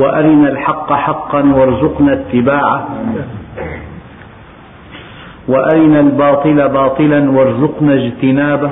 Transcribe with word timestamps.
وأرنا 0.00 0.48
الحق 0.48 0.92
حقا 0.92 1.42
وارزقنا 1.56 2.12
اتباعه. 2.12 2.88
وأرنا 5.48 6.00
الباطل 6.00 6.68
باطلا 6.68 7.30
وارزقنا 7.30 7.94
اجتنابه. 7.94 8.70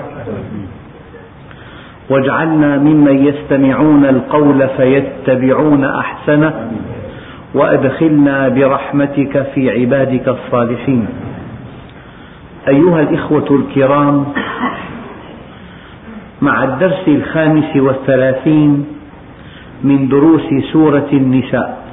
واجعلنا 2.10 2.78
ممن 2.78 3.26
يستمعون 3.26 4.04
القول 4.04 4.68
فيتبعون 4.68 5.84
أحسنه. 5.84 6.70
وأدخلنا 7.54 8.48
برحمتك 8.48 9.46
في 9.54 9.70
عبادك 9.70 10.28
الصالحين. 10.28 11.06
أيها 12.68 13.00
الإخوة 13.00 13.48
الكرام 13.50 14.24
مع 16.42 16.64
الدرس 16.64 17.08
الخامس 17.08 17.76
والثلاثين 17.76 18.97
من 19.84 20.08
دروس 20.08 20.48
سورة 20.72 21.08
النساء. 21.12 21.88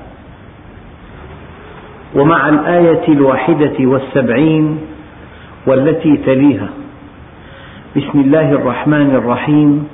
ومع 2.16 2.50
الآية 2.50 3.08
الواحدة 3.08 3.76
والسبعين 3.80 4.78
والتي 5.68 6.18
تليها. 6.18 6.70
بسم 7.98 8.20
الله 8.20 8.52
الرحمن 8.52 9.16
الرحيم. 9.16 9.88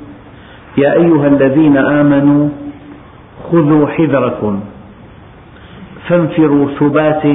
يا 0.78 0.94
أيها 0.94 1.28
الذين 1.28 1.78
آمنوا 1.78 2.50
خذوا 3.52 3.88
حذركم. 3.88 4.60
فانفروا 6.10 6.68
ثبات 6.80 7.26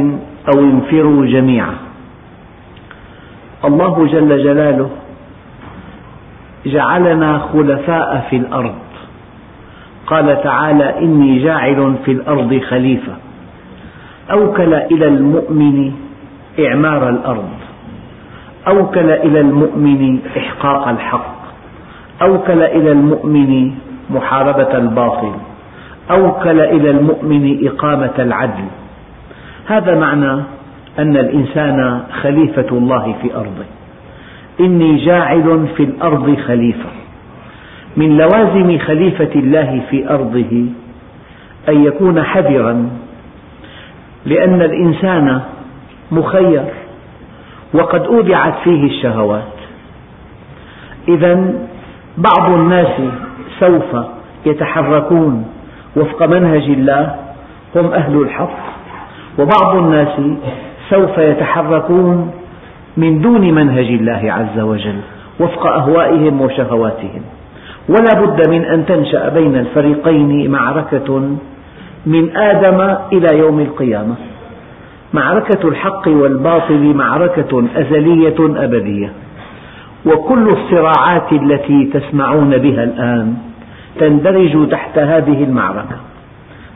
أو 0.54 0.60
انفروا 0.60 1.26
جميعا. 1.26 1.74
الله 3.64 4.06
جل 4.06 4.44
جلاله 4.44 4.91
جعلنا 6.66 7.38
خلفاء 7.38 8.26
في 8.30 8.36
الأرض. 8.36 8.85
قال 10.06 10.42
تعالى 10.42 10.98
إني 10.98 11.38
جاعل 11.38 11.94
في 12.04 12.12
الأرض 12.12 12.60
خليفة. 12.68 13.12
أوكل 14.30 14.74
إلى 14.74 15.06
المؤمن 15.08 15.92
إعمار 16.66 17.08
الأرض. 17.08 17.48
أوكل 18.68 19.10
إلى 19.10 19.40
المؤمن 19.40 20.18
إحقاق 20.36 20.88
الحق. 20.88 21.36
أوكل 22.22 22.62
إلى 22.62 22.92
المؤمن 22.92 23.72
محاربة 24.10 24.78
الباطل. 24.78 25.32
أوكل 26.10 26.60
إلى 26.60 26.91
المؤمن 26.91 27.66
إقامة 27.66 28.14
العدل. 28.18 28.64
هذا 29.66 29.94
معنى 29.94 30.42
أن 30.98 31.16
الإنسان 31.16 32.02
خليفة 32.22 32.66
الله 32.72 33.14
في 33.22 33.34
أرضه. 33.34 33.66
إني 34.60 34.96
جاعل 34.96 35.66
في 35.76 35.82
الأرض 35.82 36.36
خليفة. 36.46 36.88
من 37.97 38.16
لوازم 38.16 38.78
خليفة 38.78 39.30
الله 39.34 39.83
في 39.91 40.11
أرضه 40.11 40.66
أن 41.69 41.84
يكون 41.84 42.22
حذرا 42.22 42.91
لأن 44.27 44.62
الإنسان 44.62 45.41
مخير 46.12 46.64
وقد 47.75 48.03
أودعت 48.03 48.55
فيه 48.64 48.84
الشهوات. 48.84 49.42
إذا 51.08 51.53
بعض 52.19 52.50
الناس 52.50 53.00
سوف 53.60 53.97
يتحركون 54.47 55.47
وفق 55.97 56.26
منهج 56.26 56.62
الله 56.62 57.15
هم 57.76 57.87
أهل 57.87 58.22
الحق 58.22 58.59
وبعض 59.38 59.76
الناس 59.76 60.20
سوف 60.91 61.19
يتحركون 61.19 62.31
من 62.97 63.20
دون 63.20 63.54
منهج 63.54 63.87
الله 63.87 64.32
عز 64.32 64.60
وجل 64.60 65.00
وفق 65.41 65.66
أهوائهم 65.66 66.41
وشهواتهم. 66.41 67.22
ولا 67.88 68.20
بد 68.20 68.48
من 68.48 68.64
أن 68.64 68.86
تنشأ 68.86 69.28
بين 69.28 69.56
الفريقين 69.56 70.50
معركة 70.50 71.36
من 72.06 72.36
آدم 72.36 72.97
إلى 73.12 73.38
يوم 73.38 73.60
القيامة. 73.60 74.14
معركة 75.14 75.69
الحق 75.69 76.08
والباطل 76.08 76.94
معركة 76.94 77.64
أزلية 77.76 78.64
أبدية. 78.64 79.12
وكل 80.06 80.48
الصراعات 80.48 81.32
التي 81.32 81.84
تسمعون 81.84 82.58
بها 82.58 82.84
الآن 82.84 83.34
تندرج 84.00 84.69
تحت 84.69 84.98
هذه 84.98 85.44
المعركة 85.44 85.96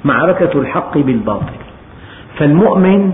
معركة 0.04 0.60
الحق 0.60 0.99
بالباطل. 0.99 1.60
فالمؤمن 2.38 3.12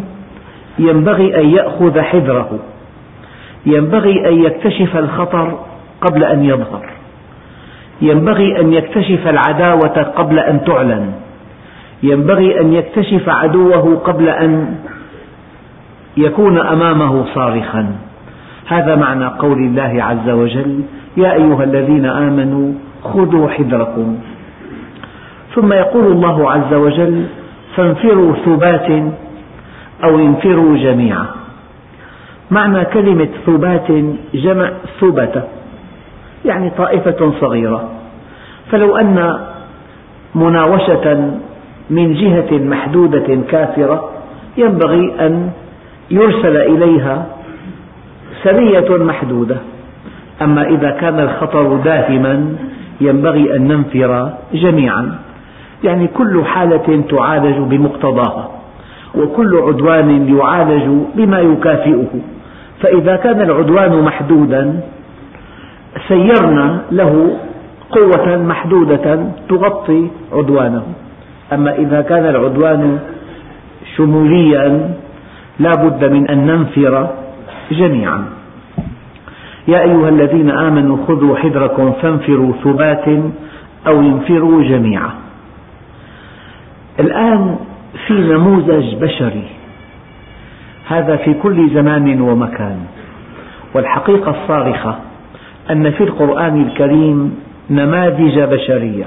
ينبغي 0.79 1.41
أن 1.41 1.49
يأخذ 1.49 2.01
حذره 2.01 2.59
ينبغي 3.67 4.29
أن 4.29 4.45
يكتشف 4.45 4.97
الخطر 4.97 5.59
قبل 6.01 6.25
أن 6.25 6.45
يظهر. 6.45 6.96
ينبغي 8.01 8.61
أن 8.61 8.73
يكتشف 8.73 9.29
العداوة 9.29 10.03
قبل 10.03 10.39
أن 10.39 10.65
تعلن. 10.65 11.13
ينبغي 12.03 12.61
أن 12.61 12.73
يكتشف 12.73 13.29
عدوه 13.29 13.97
قبل 14.05 14.29
أن 14.29 14.75
يكون 16.17 16.59
أمامه 16.59 17.25
صارخا. 17.35 17.87
هذا 18.67 18.97
معنى 18.97 19.27
قول 19.27 19.59
الله 19.59 20.03
عز 20.03 20.31
وجل 20.31 20.81
يا 21.17 21.33
أيها 21.33 21.65
الذين 21.65 22.07
آمنوا 22.07 22.73
خذوا 23.05 23.49
حذركم. 23.49 24.19
ثم 25.55 25.73
يقول 25.73 26.07
الله 26.13 26.51
عز 26.51 26.75
وجل 26.75 27.27
فانفروا 27.77 28.35
ثبات 28.45 28.91
أو 30.05 30.19
انفروا 30.19 30.77
جميعا. 30.77 31.27
معنى 32.51 32.85
كلمة 32.85 33.29
ثبات 33.47 33.91
جمع 34.35 34.71
ثبتة 35.01 35.43
يعني 36.47 36.71
طائفة 36.71 37.33
صغيرة. 37.41 37.89
فلو 38.71 38.97
أن 38.97 39.39
مناوشة 40.35 41.31
من 41.91 42.15
جهة 42.15 42.59
محدودة 42.59 43.39
كافرة 43.51 44.11
ينبغي 44.57 45.15
أن 45.21 45.51
يرسل 46.11 46.57
إليها 46.57 47.27
سرية 48.45 49.05
محدودة. 49.05 49.57
أما 50.43 50.63
إذا 50.69 50.91
كان 50.91 51.21
الخطر 51.21 51.77
داهما 51.77 52.57
ينبغي 53.01 53.57
أن 53.57 53.69
ننفر 53.69 54.33
جميعا. 54.55 55.19
يعني 55.85 56.07
كل 56.07 56.45
حالة 56.45 57.03
تعالج 57.11 57.59
بمقتضاها 57.59 58.51
وكل 59.15 59.57
عدوان 59.57 60.37
يعالج 60.37 60.89
بما 61.15 61.41
يكافئه. 61.41 62.21
فإذا 62.81 63.17
كان 63.17 63.41
العدوان 63.41 64.03
محدودا 64.03 64.81
سيرنا 66.09 66.81
له 66.93 67.37
قوة 67.91 68.37
محدودة 68.37 69.07
تغطي 69.49 70.09
عدوانه. 70.33 70.83
أما 71.53 71.75
إذا 71.75 72.01
كان 72.01 72.27
العدوان 72.27 72.99
شموليا 73.97 74.91
لا 75.59 75.73
بد 75.73 76.05
من 76.05 76.31
أن 76.31 76.47
ننفر 76.47 77.11
جميعا. 77.71 78.25
يا 79.69 79.81
أيها 79.81 80.09
الذين 80.09 80.51
آمنوا 80.51 80.97
خذوا 81.09 81.37
حذركم 81.37 81.93
فانفروا 81.93 82.53
ثبات 82.65 83.09
أو 83.87 84.01
انفروا 84.01 84.63
جميعا. 84.63 85.11
الآن 87.01 87.57
في 88.07 88.15
نموذج 88.15 88.95
بشري. 88.95 89.45
هذا 90.89 91.17
في 91.17 91.35
كل 91.35 91.71
زمان 91.75 92.21
ومكان. 92.21 92.79
والحقيقة 93.75 94.31
الصارخة 94.31 94.95
أن 95.71 95.91
في 95.91 96.05
القرآن 96.05 96.63
الكريم 96.63 97.35
نماذج 97.71 98.41
بشرية. 98.41 99.07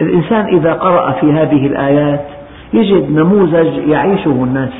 الإنسان 0.00 0.46
إذا 0.46 0.72
قرأ 0.72 1.10
في 1.12 1.32
هذه 1.32 1.66
الآيات 1.66 2.24
يجد 2.72 3.10
نموذج 3.10 3.88
يعيشه 3.88 4.30
الناس. 4.30 4.72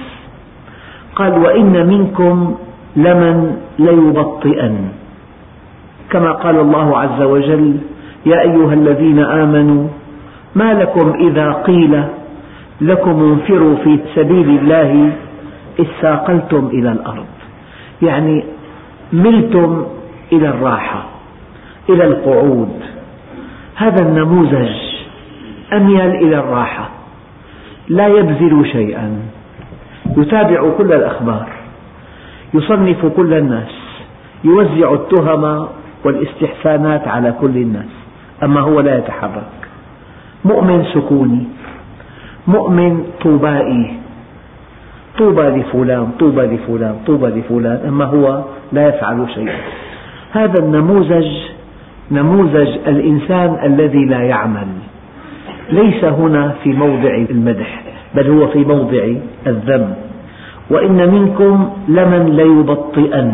قال 1.14 1.32
وإن 1.32 1.86
منكم 1.86 2.54
لمن 2.96 3.56
ليبطئن. 3.78 4.78
كما 6.10 6.32
قال 6.32 6.56
الله 6.60 6.98
عز 6.98 7.22
وجل 7.22 7.76
يا 8.26 8.40
أيها 8.40 8.74
الذين 8.74 9.18
آمنوا 9.18 9.88
ما 10.54 10.72
لكم 10.74 11.12
إذا 11.28 11.52
قيل 11.52 12.04
لكم 12.80 13.22
انفروا 13.22 13.76
في 13.76 13.98
سبيل 14.14 14.48
الله 14.48 15.12
اثاقلتم 15.80 16.66
إلى 16.72 16.92
الأرض. 16.92 17.26
يعني 18.02 18.44
ملتم 19.12 19.84
إلى 20.32 20.48
الراحة 20.48 21.04
إلى 21.88 22.04
القعود. 22.04 22.80
هذا 23.74 24.02
النموذج 24.08 24.76
أميل 25.72 26.10
إلى 26.10 26.38
الراحة 26.38 26.88
لا 27.88 28.06
يبذل 28.06 28.66
شيئا. 28.72 29.22
يتابع 30.16 30.70
كل 30.78 30.92
الأخبار 30.92 31.48
يصنف 32.54 33.06
كل 33.06 33.34
الناس 33.34 33.72
يوزع 34.44 34.92
التهم 34.92 35.68
والاستحسانات 36.04 37.08
على 37.08 37.34
كل 37.40 37.56
الناس. 37.56 37.92
أما 38.42 38.60
هو 38.60 38.80
لا 38.80 38.98
يتحرك. 38.98 39.52
مؤمن 40.44 40.84
سكوني 40.94 41.44
مؤمن 42.46 43.04
طوبائي. 43.22 43.96
طوبى 45.18 45.42
لفلان 45.42 46.08
طوبى 46.18 46.42
لفلان 46.42 46.96
طوبى 47.06 47.26
لفلان. 47.26 47.80
أما 47.88 48.04
هو 48.04 48.44
لا 48.72 48.88
يفعل 48.88 49.26
شيئا. 49.34 49.58
هذا 50.32 50.58
النموذج 50.58 51.28
نموذج 52.10 52.68
الإنسان 52.86 53.58
الذي 53.64 54.04
لا 54.04 54.22
يعمل. 54.22 54.66
ليس 55.72 56.04
هنا 56.04 56.54
في 56.62 56.72
موضع 56.72 57.14
المدح 57.30 57.82
بل 58.14 58.30
هو 58.30 58.46
في 58.48 58.58
موضع 58.58 59.14
الذم. 59.46 59.94
وإن 60.70 61.12
منكم 61.14 61.70
لمن 61.88 62.36
ليبطئن. 62.36 63.32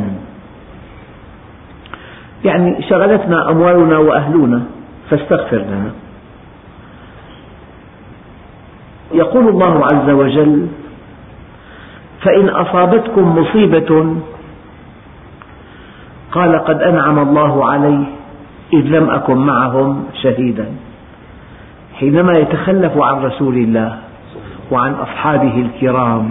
يعني 2.45 2.83
شغلتنا 2.83 3.51
أموالنا 3.51 3.99
وأهلنا 3.99 4.63
فاستغفر 5.11 5.57
لنا. 5.57 5.91
يقول 9.13 9.49
الله 9.49 9.87
عز 9.87 10.11
وجل 10.11 10.67
فإن 12.23 12.49
أصابتكم 12.49 13.39
مصيبة 13.39 14.17
قال 16.37 16.59
قد 16.59 16.83
أنعم 16.83 17.19
الله 17.19 17.67
علي 17.67 18.05
إذ 18.73 18.85
لم 18.85 19.11
أكن 19.11 19.37
معهم 19.37 20.05
شهيدا. 20.23 20.67
حينما 22.01 22.39
يتخلف 22.39 22.99
عن 22.99 23.17
رسول 23.25 23.57
الله 23.57 23.99
وعن 24.71 24.93
أصحابه 24.93 25.55
الكرام 25.67 26.31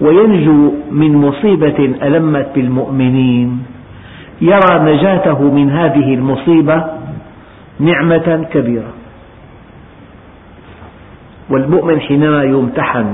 وينجو 0.00 0.72
من 0.90 1.16
مصيبة 1.16 1.78
ألمت 2.02 2.48
بالمؤمنين 2.54 3.62
يرى 4.40 4.74
نجاته 4.78 5.42
من 5.42 5.70
هذه 5.70 6.14
المصيبة 6.14 6.84
نعمة 7.80 8.46
كبيرة. 8.52 8.92
والمؤمن 11.50 12.00
حينما 12.00 12.42
يمتحن 12.44 13.06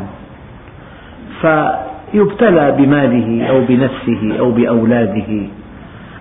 فيبتلى 2.12 2.75
بماله 2.79 3.47
أو 3.47 3.61
بنفسه 3.69 4.38
أو 4.38 4.50
بأولاده 4.50 5.47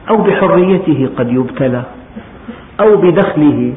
أو 0.09 0.17
بحريته 0.17 1.09
قد 1.17 1.31
يبتلى 1.31 1.83
أو 2.79 2.97
بدخله 2.97 3.73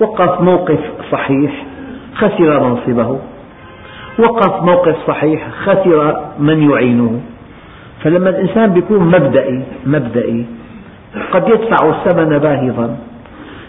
وقف 0.00 0.40
موقف 0.40 0.80
صحيح 1.12 1.64
خسر 2.14 2.60
منصبه 2.68 3.18
وقف 4.18 4.62
موقف 4.62 4.96
صحيح 5.06 5.48
خسر 5.64 6.24
من 6.38 6.70
يعينه 6.70 7.20
فلما 8.04 8.30
الإنسان 8.30 8.76
يكون 8.76 9.06
مبدئي 9.06 9.62
مبدئي 9.86 10.46
قد 11.32 11.48
يدفع 11.48 11.88
الثمن 11.88 12.38
باهظا 12.38 12.96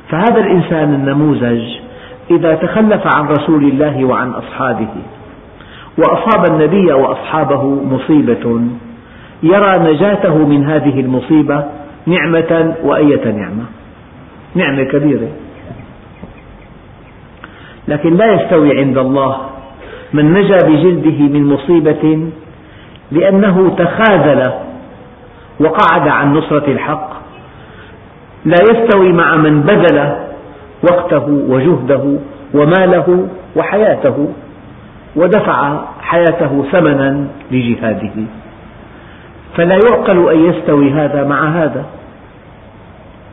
فهذا 0.09 0.39
الإنسان 0.39 0.93
النموذج 0.93 1.61
إذا 2.31 2.55
تخلف 2.55 3.15
عن 3.15 3.27
رسول 3.27 3.63
الله 3.63 4.05
وعن 4.05 4.29
أصحابه 4.29 4.87
وأصاب 5.99 6.51
النبي 6.51 6.93
وأصحابه 6.93 7.63
مصيبة. 7.63 8.61
يرى 9.43 9.79
نجاته 9.79 10.37
من 10.37 10.65
هذه 10.65 10.99
المصيبة 10.99 11.65
نعمة 12.05 12.75
وأية 12.83 13.25
نعمة. 13.31 13.65
نعمة 14.55 14.83
كبيرة. 14.83 15.27
لكن 17.87 18.17
لا 18.17 18.33
يستوي 18.33 18.79
عند 18.79 18.97
الله 18.97 19.37
من 20.13 20.33
نجا 20.33 20.57
بجلده 20.57 21.19
من 21.19 21.43
مصيبة 21.45 22.29
لأنه 23.11 23.75
تخاذل 23.77 24.53
وقعد 25.59 26.07
عن 26.07 26.33
نصرة 26.33 26.67
الحق. 26.67 27.09
لا 28.45 28.57
يستوي 28.71 29.13
مع 29.13 29.35
من 29.35 29.61
بذل 29.61 30.15
وقته 30.83 31.27
وجهده 31.49 32.19
وماله 32.53 33.27
وحياته. 33.55 34.27
ودفع 35.19 35.77
حياته 36.01 36.63
ثمنا 36.71 37.27
لجهاده. 37.51 38.17
فلا 39.57 39.75
يعقل 39.75 40.29
أن 40.29 40.39
يستوي 40.45 40.91
هذا 40.91 41.23
مع 41.23 41.49
هذا. 41.49 41.85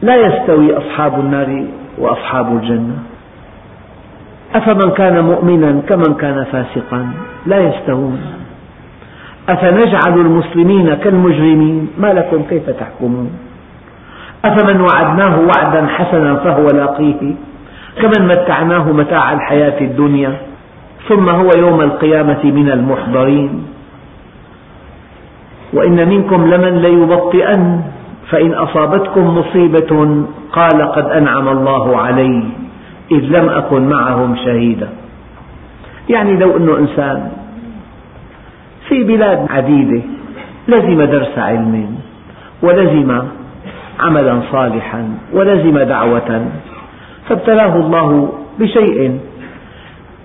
لا 0.02 0.16
يستوي 0.16 0.76
أصحاب 0.78 1.20
النار 1.20 1.64
وأصحاب 1.98 2.56
الجنة. 2.56 2.98
أفمن 4.54 4.90
كان 4.90 5.24
مؤمنا 5.24 5.80
كمن 5.88 6.14
كان 6.14 6.44
فاسقا؟ 6.52 7.10
لا 7.46 7.58
يستوون. 7.58 8.20
أفنجعل 9.48 10.20
المسلمين 10.20 10.94
كالمجرمين؟ 10.94 11.88
ما 11.98 12.12
لكم؟ 12.12 12.42
كيف 12.50 12.70
تحكمون؟ 12.70 13.30
أفمن 14.44 14.80
وعدناه 14.80 15.40
وعدا 15.40 15.86
حسنا 15.86 16.36
فهو 16.36 16.66
لاقيه؟ 16.66 17.34
كمن 18.02 18.28
متعناه 18.28 18.92
متاع 18.92 19.32
الحياة 19.32 19.80
الدنيا؟ 19.80 20.36
ثم 21.08 21.28
هو 21.28 21.50
يوم 21.56 21.80
القيامة 21.80 22.44
من 22.44 22.70
المحضرين. 22.70 23.64
وإن 25.72 26.08
منكم 26.08 26.54
لمن 26.54 26.82
ليبطئن 26.82 27.80
فإن 28.30 28.54
أصابتكم 28.54 29.38
مصيبة 29.38 30.24
قال 30.52 30.92
قد 30.92 31.06
أنعم 31.06 31.48
الله 31.48 31.96
علي 31.96 32.42
إذ 33.10 33.22
لم 33.24 33.48
أكن 33.48 33.88
معهم 33.88 34.36
شهيدا. 34.36 34.88
يعني 36.08 36.36
لو 36.36 36.56
أنه 36.56 36.78
إنسان 36.78 37.30
في 38.88 39.04
بلاد 39.04 39.46
عديدة 39.50 40.02
لزم 40.68 41.02
درس 41.02 41.38
علم 41.38 41.96
ولزم 42.62 43.22
عملا 44.00 44.40
صالحا 44.52 45.08
ولزم 45.32 45.78
دعوة 45.78 46.46
فابتلاه 47.28 47.76
الله 47.76 48.32
بشيء 48.58 49.20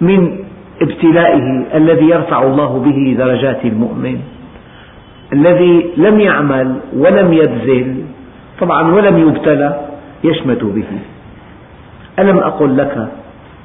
من 0.01 0.37
ابتلائه 0.81 1.63
الذي 1.75 2.05
يرفع 2.05 2.43
الله 2.43 2.79
به 2.79 3.15
درجات 3.17 3.65
المؤمن 3.65 4.21
الذي 5.33 5.91
لم 5.97 6.19
يعمل 6.19 6.75
ولم 6.93 7.33
يبذل 7.33 8.05
طبعا 8.59 8.93
ولم 8.93 9.17
يبتلى 9.17 9.79
يشمت 10.23 10.63
به. 10.63 10.85
ألم 12.19 12.37
أقل 12.37 12.77
لك 12.77 13.07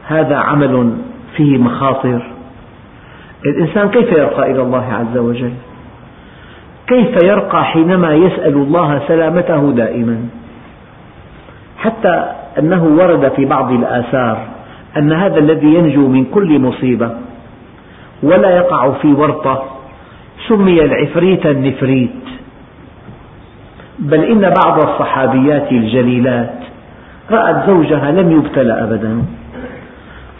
هذا 0.07 0.37
عمل 0.37 0.93
فيه 1.37 1.59
مخاطر؟ 1.59 2.23
الإنسان 3.47 3.89
كيف 3.89 4.13
يرقى 4.13 4.51
إلى 4.51 4.63
الله 4.63 4.85
عز 4.93 5.19
وجل؟ 5.19 5.53
كيف 6.87 7.23
يرقى 7.25 7.65
حينما 7.65 8.15
يسأل 8.15 8.55
الله 8.55 9.03
سلامته 9.09 9.73
دائما؟ 9.73 10.21
حتى 11.79 12.33
أنه 12.59 12.85
ورد 12.85 13.33
في 13.37 13.45
بعض 13.45 13.73
الآثار 13.73 14.56
أن 14.99 15.13
هذا 15.13 15.39
الذي 15.39 15.75
ينجو 15.75 16.09
من 16.09 16.25
كل 16.25 16.59
مصيبة 16.59 17.11
ولا 18.23 18.57
يقع 18.57 18.93
في 18.93 19.13
ورطة 19.13 19.65
سمي 20.49 20.85
العفريت 20.85 21.47
النفريت. 21.47 22.11
بل 23.99 24.25
إن 24.25 24.41
بعض 24.41 24.79
الصحابيات 24.79 25.73
الجليلات 25.73 26.55
رأت 27.31 27.67
زوجها 27.67 28.11
لم 28.11 28.33
يبتلى 28.33 28.83
أبدا 28.83 29.23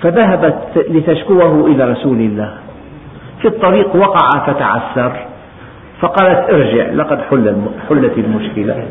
فذهبت 0.03 0.87
لتشكوه 0.91 1.67
إلى 1.67 1.91
رسول 1.91 2.19
الله. 2.19 2.53
في 3.43 3.49
الطريق 3.49 3.97
وقع 3.97 4.47
فتعثر 4.47 5.13
فقالت 6.01 6.51
ارجع 6.51 6.91
لقد 6.91 7.21
حلت 7.89 8.19
المشكلة. 8.19 8.87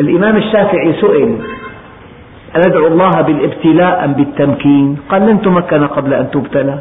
الإمام 0.00 0.36
الشافعي 0.36 0.92
سئل 0.92 1.38
أندعو 2.56 2.86
الله 2.86 3.20
بالابتلاء 3.20 4.04
أم 4.04 4.12
بالتمكين؟ 4.12 4.96
قال 5.08 5.26
لن 5.26 5.42
تمكن 5.42 5.86
قبل 5.86 6.14
أن 6.14 6.30
تبتلى. 6.30 6.78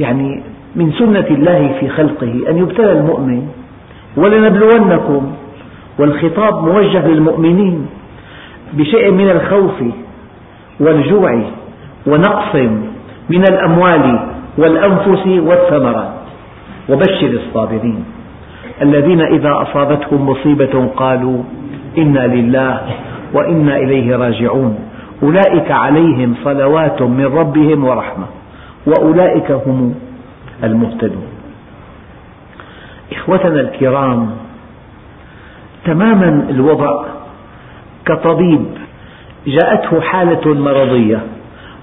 يعني 0.00 0.42
من 0.76 0.92
سنة 0.92 1.26
الله 1.30 1.76
في 1.80 1.88
خلقه 1.88 2.50
أن 2.50 2.58
يبتلى 2.58 2.92
المؤمن. 2.92 3.48
ولنبلونكم 4.16 5.32
والخطاب 5.98 6.64
موجه 6.64 7.06
للمؤمنين 7.08 7.86
بشيء 8.72 9.10
من 9.10 9.30
الخوف 9.30 9.78
والجوع 10.80 11.42
ونقص 12.06 12.54
من 13.30 13.42
الأموال 13.50 14.18
والأنفس 14.58 15.26
والثمرات. 15.26 16.14
وبشر 16.88 17.26
الصابرين 17.26 18.04
الذين 18.82 19.20
إذا 19.20 19.62
أصابتهم 19.62 20.28
مصيبة 20.28 20.88
قالوا 20.96 21.42
إنا 21.98 22.26
لله 22.26 22.80
وإنا 23.34 23.76
إليه 23.76 24.16
راجعون. 24.16 24.78
أولئك 25.22 25.70
عليهم 25.70 26.34
صلوات 26.44 27.02
من 27.02 27.24
ربهم 27.24 27.84
ورحمة 27.84 28.26
وأولئك 28.86 29.50
هم 29.50 29.94
المهتدون. 30.64 31.26
إخوتنا 33.12 33.60
الكرام 33.60 34.30
تماما 35.84 36.46
الوضع 36.50 37.04
كطبيب 38.06 38.64
جاءته 39.46 40.00
حالة 40.00 40.54
مرضية 40.54 41.20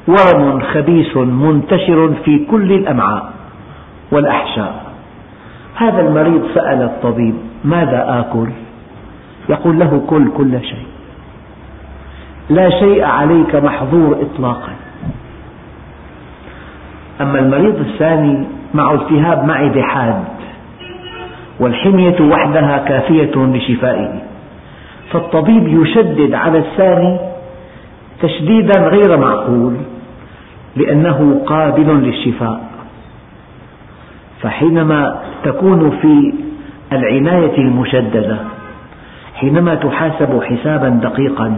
ورم 0.08 0.62
خبيث 0.62 1.18
منتشر 1.18 2.14
في 2.26 2.46
كل 2.46 2.72
الأمعاء 2.72 3.34
والأحشاء. 4.12 4.92
هذا 5.76 6.02
المريض 6.02 6.48
سأل 6.56 6.82
الطبيب 6.82 7.36
ماذا 7.64 8.20
آكل؟ 8.20 8.50
يقول 9.50 9.80
له 9.80 10.04
كل 10.08 10.32
كل 10.38 10.62
شيء. 10.62 10.91
لا 12.50 12.70
شيء 12.70 13.04
عليك 13.04 13.56
محظور 13.56 14.18
إطلاقا. 14.22 14.72
أما 17.22 17.40
المريض 17.40 17.80
الثاني 17.80 18.46
مع 18.74 18.94
التهاب 18.94 19.46
معدة 19.46 19.82
حاد 19.82 20.24
والحمية 21.60 22.22
وحدها 22.22 22.78
كافية 22.78 23.32
لشفائه. 23.36 24.22
فالطبيب 25.12 25.68
يشدد 25.68 26.34
على 26.34 26.58
الثاني 26.58 27.20
تشديدا 28.22 28.80
غير 28.80 29.18
معقول 29.18 29.74
لأنه 30.76 31.42
قابل 31.46 31.88
للشفاء. 31.88 32.62
فحينما 34.42 35.22
تكون 35.44 35.90
في 36.02 36.34
العناية 36.94 37.58
المشددة 37.58 38.38
حينما 39.36 39.76
تحاسب 39.76 40.44
حسابا 40.44 40.90
دقيقا 40.90 41.58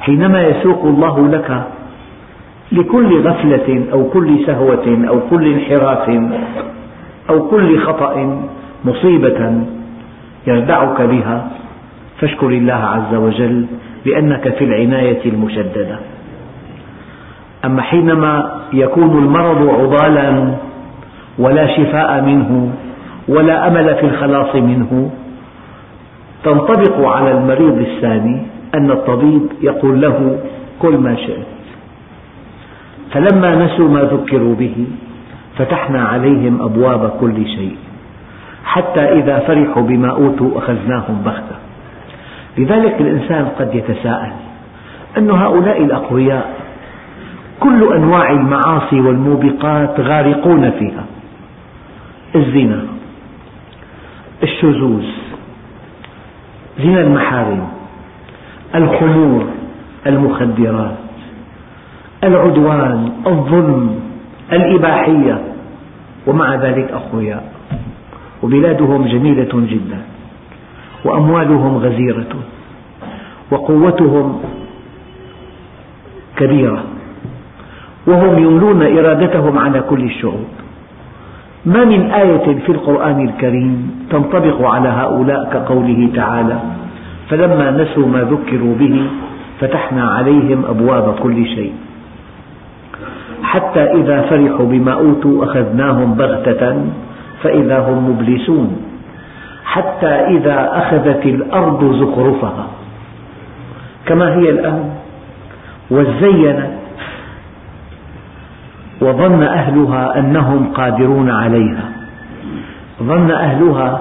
حينما 0.00 0.42
يسوق 0.42 0.84
الله 0.84 1.28
لك 1.28 1.62
لكل 2.72 3.20
غفلة 3.20 3.84
أو 3.92 4.04
كل 4.04 4.46
سهوة 4.46 5.06
أو 5.08 5.20
كل 5.30 5.52
انحراف 5.52 6.20
أو 7.30 7.48
كل 7.48 7.78
خطأ 7.78 8.42
مصيبة 8.84 9.62
يردعك 10.46 11.02
بها 11.02 11.48
فاشكر 12.20 12.48
الله 12.48 12.74
عز 12.74 13.14
وجل 13.14 13.66
لأنك 14.04 14.54
في 14.58 14.64
العناية 14.64 15.24
المشددة. 15.26 15.98
أما 17.64 17.82
حينما 17.82 18.60
يكون 18.72 19.18
المرض 19.18 19.68
عضالا 19.68 20.54
ولا 21.38 21.76
شفاء 21.76 22.22
منه 22.22 22.72
ولا 23.28 23.68
أمل 23.68 23.94
في 23.94 24.06
الخلاص 24.06 24.54
منه 24.54 25.10
تنطبق 26.44 27.08
على 27.08 27.30
المريض 27.30 27.78
الثاني 27.78 28.42
أن 28.76 28.90
الطبيب 28.90 29.42
يقول 29.60 30.00
له 30.00 30.38
كل 30.78 30.96
ما 30.96 31.16
شئت. 31.16 31.46
فلما 33.12 33.64
نسوا 33.64 33.88
ما 33.88 34.00
ذكروا 34.02 34.54
به 34.54 34.86
فتحنا 35.58 36.04
عليهم 36.04 36.62
أبواب 36.62 37.10
كل 37.20 37.46
شيء 37.46 37.76
حتى 38.64 39.00
إذا 39.00 39.38
فرحوا 39.38 39.82
بما 39.82 40.10
أوتوا 40.10 40.58
أخذناهم 40.58 41.22
بغتة. 41.24 41.56
لذلك 42.58 43.00
الإنسان 43.00 43.48
قد 43.58 43.74
يتساءل 43.74 44.32
أن 45.18 45.30
هؤلاء 45.30 45.84
الأقوياء 45.84 46.54
كل 47.60 47.92
أنواع 47.94 48.30
المعاصي 48.30 49.00
والموبقات 49.00 50.00
غارقون 50.00 50.70
فيها. 50.70 51.04
الزنا 52.34 52.84
الشذوذ 54.42 55.04
زنا 56.78 57.00
المحارم 57.00 57.68
الخمور 58.74 59.44
المخدرات 60.06 60.96
العدوان 62.24 63.12
الظلم 63.26 64.00
الإباحية 64.52 65.42
ومع 66.26 66.54
ذلك 66.54 66.90
أقوياء 66.90 67.52
وبلادهم 68.42 69.06
جميلة 69.06 69.52
جدا 69.54 69.98
وأموالهم 71.04 71.76
غزيرة 71.76 72.32
وقوتهم 73.50 74.40
كبيرة 76.36 76.84
وهم 78.06 78.38
يملون 78.38 78.82
إرادتهم 78.82 79.58
على 79.58 79.80
كل 79.80 80.04
الشعوب. 80.04 80.46
ما 81.66 81.84
من 81.84 82.10
آية 82.10 82.58
في 82.66 82.72
القرآن 82.72 83.28
الكريم 83.28 83.90
تنطبق 84.10 84.66
على 84.66 84.88
هؤلاء 84.88 85.50
كقوله 85.52 86.08
تعالى 86.14 86.58
فلما 87.30 87.70
نسوا 87.70 88.06
ما 88.06 88.20
ذكروا 88.20 88.74
به 88.74 89.06
فتحنا 89.60 90.10
عليهم 90.10 90.64
أبواب 90.68 91.14
كل 91.22 91.46
شيء. 91.46 91.72
حتى 93.42 93.80
إذا 93.80 94.22
فرحوا 94.22 94.66
بما 94.66 94.92
أوتوا 94.92 95.44
أخذناهم 95.44 96.14
بغتة 96.14 96.84
فإذا 97.42 97.78
هم 97.78 98.10
مبلسون. 98.10 98.76
حتى 99.64 100.06
إذا 100.06 100.70
أخذت 100.72 101.26
الأرض 101.26 101.80
زخرفها. 102.00 102.66
كما 104.06 104.34
هي 104.34 104.50
الآن. 104.50 104.90
وزينت. 105.90 106.70
وظن 109.00 109.42
أهلها 109.42 110.18
أنهم 110.18 110.72
قادرون 110.74 111.30
عليها. 111.30 111.84
ظن 113.02 113.30
أهلها 113.30 114.00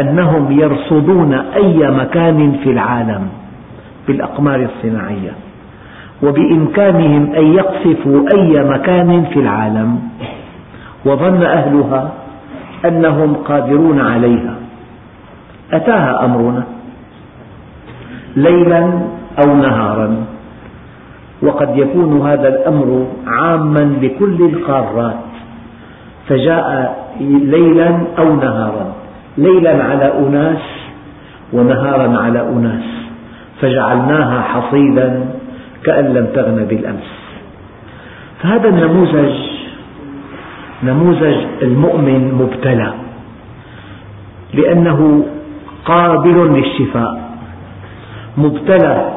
أنهم 0.00 0.60
يرصدون 0.60 1.32
أي 1.34 1.90
مكان 1.90 2.52
في 2.64 2.70
العالم 2.70 3.28
بالأقمار 4.08 4.68
الصناعية 4.68 5.32
وبإمكانهم 6.22 7.32
أن 7.34 7.54
يقصفوا 7.54 8.26
أي 8.34 8.64
مكان 8.64 9.24
في 9.24 9.40
العالم 9.40 10.00
وظن 11.04 11.42
أهلها 11.42 12.12
أنهم 12.84 13.34
قادرون 13.34 14.00
عليها. 14.00 14.54
أتاها 15.72 16.24
أمرنا 16.24 16.64
ليلا 18.36 18.90
أو 19.44 19.56
نهارا 19.56 20.16
وقد 21.42 21.76
يكون 21.78 22.28
هذا 22.28 22.48
الأمر 22.48 23.06
عاما 23.26 23.96
لكل 24.02 24.44
القارات 24.44 25.16
فجاء 26.28 26.96
ليلا 27.20 28.00
أو 28.18 28.36
نهارا. 28.36 29.03
ليلا 29.38 29.84
على 29.84 30.12
أناس 30.18 30.62
ونهارا 31.52 32.18
على 32.18 32.40
أناس 32.40 32.84
فجعلناها 33.60 34.42
حصيدا 34.42 35.26
كأن 35.84 36.04
لم 36.04 36.26
تغن 36.34 36.64
بالأمس. 36.64 37.10
فهذا 38.42 38.68
النموذج 38.68 39.34
نموذج 40.82 41.36
المؤمن 41.62 42.34
مبتلى 42.34 42.92
لأنه 44.54 45.26
قابل 45.84 46.54
للشفاء 46.54 47.30
مبتلى 48.38 49.12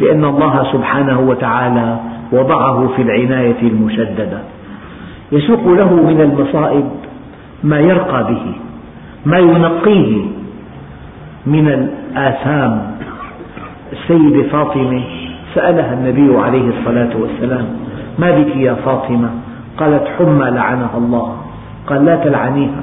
لأن 0.00 0.24
الله 0.24 0.72
سبحانه 0.72 1.20
وتعالى 1.20 1.96
وضعه 2.32 2.88
في 2.96 3.02
العناية 3.02 3.62
المشددة. 3.62 4.38
يسوق 5.32 5.68
له 5.68 5.94
من 5.94 6.20
المصائب 6.20 6.90
ما 7.64 7.80
يرقى 7.80 8.24
به. 8.24 8.54
ما 9.26 9.38
ينقيه 9.38 10.22
من 11.46 11.68
الآثام 11.68 12.96
السيدة 13.92 14.48
فاطمة؟ 14.48 15.02
سألها 15.54 15.94
النبي 15.94 16.38
عليه 16.38 16.68
الصلاة 16.78 17.16
والسلام 17.16 17.66
ما 18.18 18.30
بك 18.30 18.56
يا 18.56 18.74
فاطمة؟ 18.74 19.30
قالت 19.78 20.04
حمى 20.18 20.50
لعنها 20.50 20.96
الله. 20.98 21.36
قال 21.86 22.04
لا 22.04 22.16
تلعنيها 22.16 22.82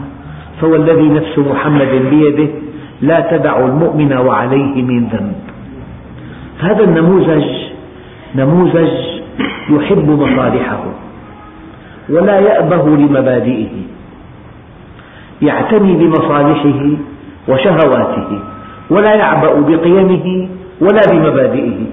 فوالذي 0.62 1.10
نفس 1.10 1.40
محمد 1.40 2.02
بيده 2.10 2.48
لا 3.02 3.20
تدع 3.20 3.66
المؤمن 3.66 4.14
وعليه 4.14 4.82
من 4.82 5.08
ذنب. 5.08 5.36
هذا 6.60 6.84
النموذج 6.84 7.46
نموذج 8.36 8.94
يحب 9.70 10.10
مصالحه 10.10 10.84
ولا 12.10 12.40
يأبه 12.40 12.88
لمبادئه. 12.88 13.95
يعتني 15.42 15.94
بمصالحه 15.94 16.82
وشهواته 17.50 18.40
ولا 18.90 19.16
يعبأ 19.16 19.60
بقيمه 19.60 20.48
ولا 20.82 21.02
بمبادئه. 21.12 21.86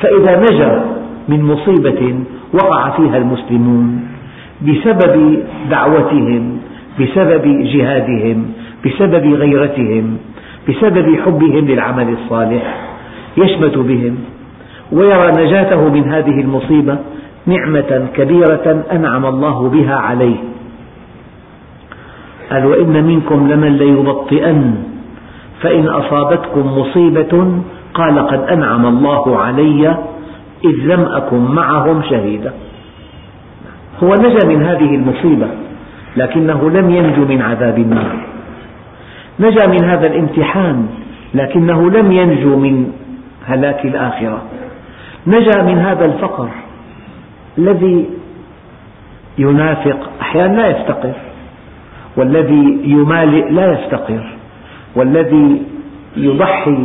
فإذا 0.00 0.40
نجا 0.40 0.84
من 1.28 1.42
مصيبة 1.42 2.14
وقع 2.54 2.90
فيها 2.90 3.16
المسلمون 3.16 4.00
بسبب 4.62 5.38
دعوتهم 5.70 6.58
بسبب 7.00 7.64
جهادهم 7.64 8.46
بسبب 8.86 9.34
غيرتهم 9.34 10.16
بسبب 10.68 11.16
حبهم 11.24 11.64
للعمل 11.66 12.08
الصالح 12.22 12.80
يشمت 13.36 13.78
بهم 13.78 14.16
ويرى 14.92 15.30
نجاته 15.30 15.88
من 15.88 16.12
هذه 16.12 16.40
المصيبة 16.40 16.98
نعمة 17.46 18.06
كبيرة 18.16 18.84
أنعم 18.92 19.26
الله 19.26 19.68
بها 19.68 19.96
عليه. 19.96 20.36
قال 22.50 22.66
وإن 22.66 23.04
منكم 23.04 23.48
لمن 23.52 23.76
ليبطئن 23.76 24.74
فإن 25.60 25.88
أصابتكم 25.88 26.78
مصيبة 26.78 27.62
قال 27.94 28.26
قد 28.26 28.40
أنعم 28.40 28.86
الله 28.86 29.38
علي 29.38 29.88
إذ 30.64 30.76
لم 30.84 31.00
أكن 31.00 31.38
معهم 31.38 32.02
شهيدا. 32.02 32.52
هو 34.02 34.14
نجا 34.14 34.46
من 34.46 34.62
هذه 34.62 34.94
المصيبة 34.94 35.46
لكنه 36.16 36.70
لم 36.70 36.90
ينجو 36.90 37.24
من 37.24 37.42
عذاب 37.42 37.78
النار. 37.78 38.16
نجا 39.40 39.66
من 39.66 39.84
هذا 39.84 40.06
الامتحان 40.06 40.86
لكنه 41.34 41.90
لم 41.90 42.12
ينجو 42.12 42.56
من 42.56 42.92
هلاك 43.46 43.84
الآخرة. 43.84 44.42
نجا 45.26 45.62
من 45.62 45.78
هذا 45.78 46.04
الفقر 46.04 46.48
الذي 47.58 48.06
ينافق 49.38 50.10
أحيانا 50.20 50.56
لا 50.56 50.68
يفتقر. 50.68 51.12
والذي 52.16 52.80
يمالئ 52.84 53.50
لا 53.50 53.72
يفتقر 53.72 54.24
والذي 54.96 55.62
يضحي 56.16 56.78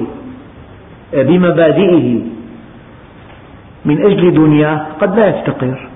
بمبادئه 1.13 2.21
من 3.85 4.05
أجل 4.05 4.33
دنياه 4.33 4.85
قد 5.01 5.19
لا 5.19 5.27
يفتقر. 5.27 5.87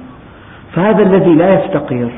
فهذا 0.74 1.04
الذي 1.04 1.34
لا 1.34 1.54
يفتقر 1.54 2.10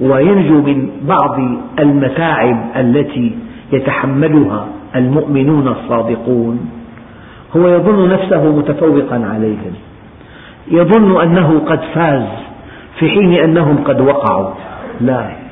وينجو 0.00 0.62
من 0.62 0.90
بعض 1.02 1.40
المتاعب 1.78 2.64
التي 2.76 3.36
يتحملها 3.72 4.66
المؤمنون 4.96 5.68
الصادقون. 5.68 6.70
هو 7.56 7.68
يظن 7.68 8.08
نفسه 8.08 8.56
متفوقا 8.56 9.26
عليهم 9.34 9.72
يظن 10.70 11.20
أنه 11.20 11.58
قد 11.66 11.80
فاز 11.94 12.26
في 12.98 13.08
حين 13.08 13.32
أنهم 13.34 13.84
قد 13.84 14.00
وقعوا. 14.00 14.50
لا. 15.00 15.47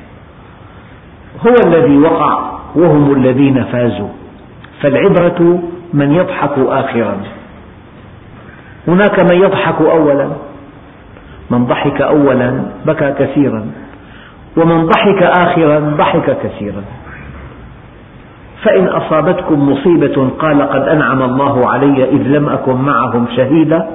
هو 1.45 1.55
الذي 1.67 1.97
وقع 1.97 2.51
وهم 2.75 3.13
الذين 3.13 3.63
فازوا. 3.63 4.09
فالعبرة 4.81 5.59
من 5.93 6.11
يضحك 6.11 6.51
آخرا. 6.57 7.17
هناك 8.87 9.19
من 9.19 9.35
يضحك 9.35 9.81
أولا. 9.81 10.29
من 11.51 11.65
ضحك 11.65 12.01
أولا 12.01 12.61
بكى 12.85 13.13
كثيرا. 13.19 13.65
ومن 14.57 14.85
ضحك 14.85 15.23
آخرا 15.23 15.79
ضحك 15.79 16.37
كثيرا. 16.43 16.83
فإن 18.63 18.87
أصابتكم 18.87 19.69
مصيبة 19.69 20.29
قال 20.39 20.61
قد 20.61 20.81
أنعم 20.81 21.21
الله 21.21 21.69
علي 21.69 22.03
إذ 22.03 22.21
لم 22.21 22.49
أكن 22.49 22.75
معهم 22.75 23.25
شهيدا. 23.35 23.87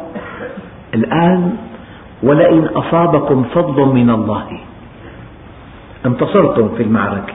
الآن 0.94 1.52
ولئن 2.22 2.66
أصابكم 2.66 3.44
فضل 3.54 3.86
من 3.86 4.10
الله. 4.10 4.46
انتصرتم 6.06 6.68
في 6.76 6.82
المعركة. 6.82 7.32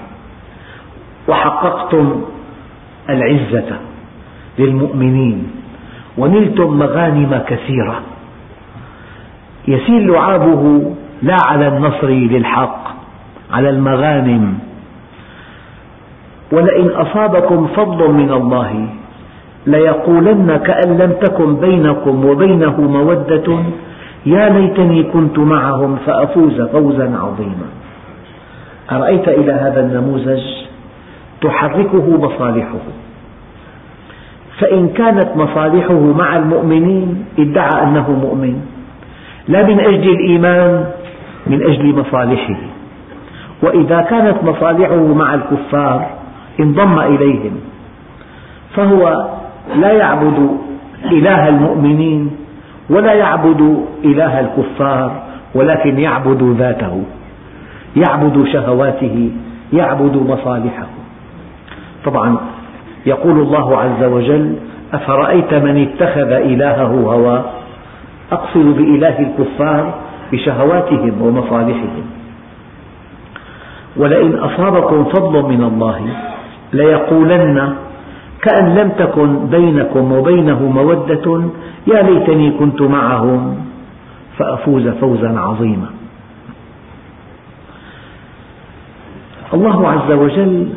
وحققتم 1.27 2.21
العزة 3.09 3.77
للمؤمنين. 4.59 5.51
ونلتم 6.17 6.79
مغانم 6.79 7.41
كثيرة. 7.47 8.01
يسيل 9.67 10.11
لعابه 10.11 10.93
لا 11.21 11.37
على 11.47 11.67
النصر 11.67 12.07
للحق 12.07 12.87
على 13.51 13.69
المغانم. 13.69 14.59
ولئن 16.51 16.89
أصابكم 16.89 17.67
فضل 17.67 18.11
من 18.11 18.31
الله 18.31 18.87
ليقولن 19.67 20.57
كأن 20.57 20.97
لم 20.97 21.11
تكن 21.11 21.55
بينكم 21.55 22.25
وبينه 22.25 22.81
مودة. 22.81 23.59
يا 24.25 24.49
ليتني 24.49 25.03
كنت 25.03 25.39
معهم 25.39 25.97
فأفوز 26.05 26.61
فوزا 26.61 27.17
عظيما. 27.17 27.67
أرأيت 28.91 29.27
إلى 29.27 29.51
هذا 29.51 29.79
النموذج 29.79 30.43
تحركه 31.41 32.17
مصالحه. 32.17 32.85
فإن 34.59 34.89
كانت 34.89 35.27
مصالحه 35.35 35.99
مع 35.99 36.37
المؤمنين 36.37 37.25
ادعى 37.39 37.83
أنه 37.83 38.11
مؤمن 38.11 38.61
لا 39.47 39.63
من 39.63 39.79
أجل 39.79 40.09
الإيمان 40.09 40.85
من 41.47 41.61
أجل 41.61 41.95
مصالحه. 41.99 42.57
وإذا 43.63 44.01
كانت 44.01 44.43
مصالحه 44.43 44.95
مع 44.95 45.33
الكفار 45.33 46.09
انضم 46.59 46.99
إليهم. 46.99 47.59
فهو 48.75 49.27
لا 49.75 49.91
يعبد 49.91 50.57
إله 51.05 51.49
المؤمنين 51.49 52.31
ولا 52.89 53.13
يعبد 53.13 53.85
إله 54.03 54.39
الكفار 54.39 55.23
ولكن 55.55 55.99
يعبد 55.99 56.55
ذاته. 56.57 57.03
يعبد 57.95 58.47
شهواته 58.53 59.31
يعبد 59.73 60.15
مصالحه. 60.15 60.87
طبعا 62.05 62.37
يقول 63.05 63.39
الله 63.39 63.77
عز 63.77 64.03
وجل 64.03 64.55
أفرأيت 64.93 65.53
من 65.53 65.87
اتخذ 65.87 66.31
إلهه 66.31 66.87
هواه 66.87 67.45
أقصد 68.31 68.65
بإله 68.65 69.19
الكفار 69.19 69.93
بشهواتهم 70.31 71.21
ومصالحهم. 71.21 72.05
ولئن 73.97 74.35
أصابكم 74.35 75.03
فضل 75.03 75.43
من 75.49 75.63
الله 75.63 76.01
ليقولن 76.73 77.73
كأن 78.41 78.75
لم 78.75 78.89
تكن 78.89 79.47
بينكم 79.47 80.11
وبينه 80.11 80.63
مودة 80.63 81.41
يا 81.87 82.01
ليتني 82.01 82.51
كنت 82.51 82.81
معهم 82.81 83.57
فأفوز 84.37 84.87
فوزا 84.87 85.39
عظيما. 85.39 85.96
الله 89.53 89.89
عز 89.89 90.11
وجل 90.11 90.69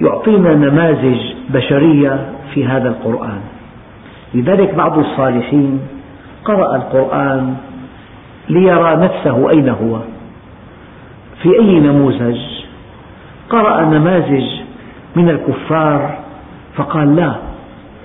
يعطينا 0.00 0.54
نماذج 0.54 1.18
بشرية 1.50 2.26
في 2.54 2.66
هذا 2.66 2.88
القرآن. 2.88 3.40
لذلك 4.34 4.74
بعض 4.74 4.98
الصالحين 4.98 5.80
قرأ 6.44 6.76
القرآن 6.76 7.54
ليرى 8.48 8.96
نفسه 8.96 9.50
أين 9.50 9.68
هو 9.68 9.98
في 11.42 11.58
أي 11.60 11.80
نموذج. 11.80 12.38
قرأ 13.50 13.84
نماذج 13.84 14.44
من 15.16 15.28
الكفار 15.28 16.18
فقال 16.74 17.16
لا 17.16 17.34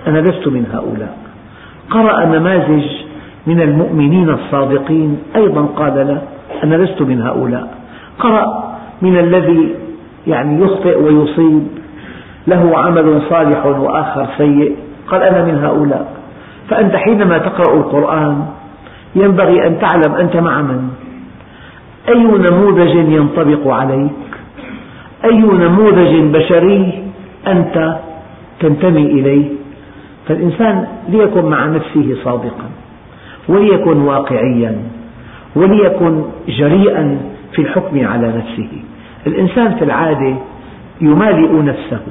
أنا 0.07 0.19
لست 0.19 0.47
من 0.47 0.65
هؤلاء. 0.73 1.17
قرأ 1.89 2.25
نماذج 2.25 2.85
من 3.47 3.61
المؤمنين 3.61 4.29
الصادقين 4.29 5.17
أيضا 5.35 5.61
قال 5.61 5.93
لا 5.93 6.21
أنا 6.63 6.75
لست 6.75 7.01
من 7.01 7.21
هؤلاء. 7.21 7.77
قرأ 8.19 8.75
من 9.01 9.17
الذي 9.17 9.75
يعني 10.27 10.63
يخطئ 10.63 11.03
ويصيب. 11.03 11.67
له 12.47 12.77
عمل 12.77 13.21
صالح 13.29 13.65
وآخر 13.65 14.27
سيء. 14.37 14.75
قال 15.07 15.21
أنا 15.21 15.45
من 15.45 15.63
هؤلاء. 15.63 16.13
فأنت 16.69 16.95
حينما 16.95 17.37
تقرأ 17.37 17.73
القرآن 17.77 18.45
ينبغي 19.15 19.67
أن 19.67 19.79
تعلم 19.79 20.15
أنت 20.15 20.37
مع 20.37 20.61
من؟ 20.61 20.89
أي 22.09 22.23
نموذج 22.23 22.95
ينطبق 22.95 23.67
عليك؟ 23.73 24.11
أي 25.25 25.41
نموذج 25.41 26.35
بشري 26.35 27.03
أنت 27.47 27.97
تنتمي 28.59 29.05
إليه؟ 29.05 29.49
فالإنسان 30.27 30.87
ليكن 31.09 31.45
مع 31.45 31.65
نفسه 31.65 32.17
صادقا 32.23 32.69
وليكن 33.49 34.01
واقعيا 34.01 34.77
وليكن 35.55 36.23
جريئا 36.47 37.17
في 37.51 37.61
الحكم 37.61 38.07
على 38.07 38.27
نفسه. 38.27 38.69
الإنسان 39.27 39.75
في 39.75 39.83
العادة 39.83 40.35
يمالئ 41.01 41.61
نفسه 41.61 42.01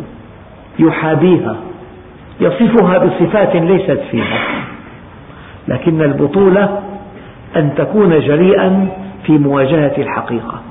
يحابيها 0.78 1.56
يصفها 2.40 2.98
بصفات 2.98 3.56
ليست 3.56 4.00
فيها 4.10 4.38
لكن 5.68 6.02
البطولة 6.02 6.82
أن 7.56 7.74
تكون 7.76 8.20
جريئا 8.20 8.88
في 9.26 9.32
مواجهة 9.32 9.92
الحقيقة. 9.98 10.62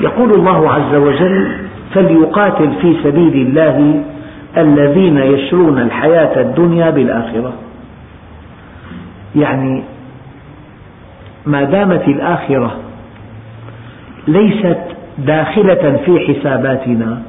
يقول 0.00 0.30
الله 0.30 0.72
عز 0.72 0.94
وجل 0.94 1.56
فليقاتل 1.94 2.72
في 2.82 2.96
سبيل 3.04 3.46
الله 3.46 4.04
الذين 4.56 5.18
يشرون 5.18 5.78
الحياة 5.78 6.40
الدنيا 6.40 6.90
بالآخرة. 6.90 7.52
يعني 9.36 9.82
ما 11.46 11.64
دامت 11.64 12.08
الآخرة 12.08 12.76
ليست 14.28 14.80
داخلة 15.18 16.00
في 16.04 16.20
حساباتنا 16.20 17.22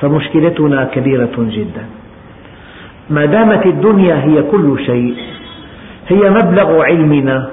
فمشكلتنا 0.00 0.84
كبيرة 0.84 1.36
جدا. 1.38 1.84
ما 3.10 3.24
دامت 3.24 3.66
الدنيا 3.66 4.14
هي 4.14 4.42
كل 4.42 4.84
شيء 4.86 5.16
هي 6.08 6.30
مبلغ 6.30 6.82
علمنا 6.82 7.48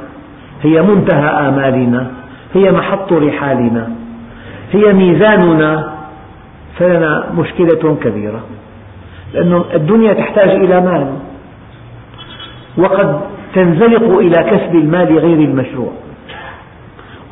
هي 0.63 0.81
منتهى 0.81 1.29
آمالنا 1.47 2.11
هي 2.53 2.71
محط 2.71 3.13
رحالنا 3.13 3.89
هي 4.71 4.93
ميزاننا 4.93 5.93
فلنا 6.79 7.31
مشكلة 7.37 7.97
كبيرة. 8.03 8.41
لأن 9.33 9.61
الدنيا 9.73 10.13
تحتاج 10.13 10.49
إلى 10.49 10.81
مال 10.81 11.13
وقد 12.77 13.21
تنزلق 13.53 14.17
إلى 14.17 14.43
كسب 14.51 14.75
المال 14.75 15.17
غير 15.17 15.37
المشروع. 15.37 15.91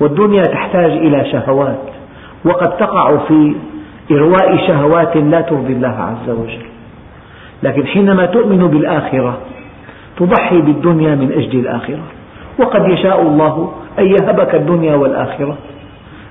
والدنيا 0.02 0.44
تحتاج 0.44 0.92
إلى 0.92 1.26
شهوات 1.32 1.80
وقد 2.46 2.78
تقع 2.78 3.18
في 3.18 3.56
إرواء 4.12 4.68
شهوات 4.68 5.18
لا 5.18 5.42
ترضي 5.42 5.74
الله 5.74 5.88
عز 5.88 6.30
وجل. 6.30 6.66
لكن 7.64 7.88
حينما 7.88 8.26
تؤمن 8.26 8.68
بالآخرة 8.68 9.38
تضحي 10.18 10.62
بالدنيا 10.62 11.16
من 11.16 11.32
أجل 11.32 11.60
الآخرة. 11.60 12.04
وقد 12.60 12.90
يشاء 12.90 13.22
الله 13.22 13.72
أن 14.00 14.06
يهبك 14.06 14.56
الدنيا 14.56 14.96
والآخرة. 14.96 15.58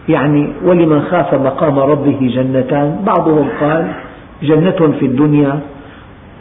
يعني 0.08 0.52
ولمن 0.64 1.02
خاف 1.02 1.34
مقام 1.34 1.78
ربه 1.78 2.18
جنتان 2.34 3.00
بعضهم 3.06 3.48
قال 3.60 3.92
جنة 4.42 4.92
في 5.00 5.06
الدنيا 5.06 5.60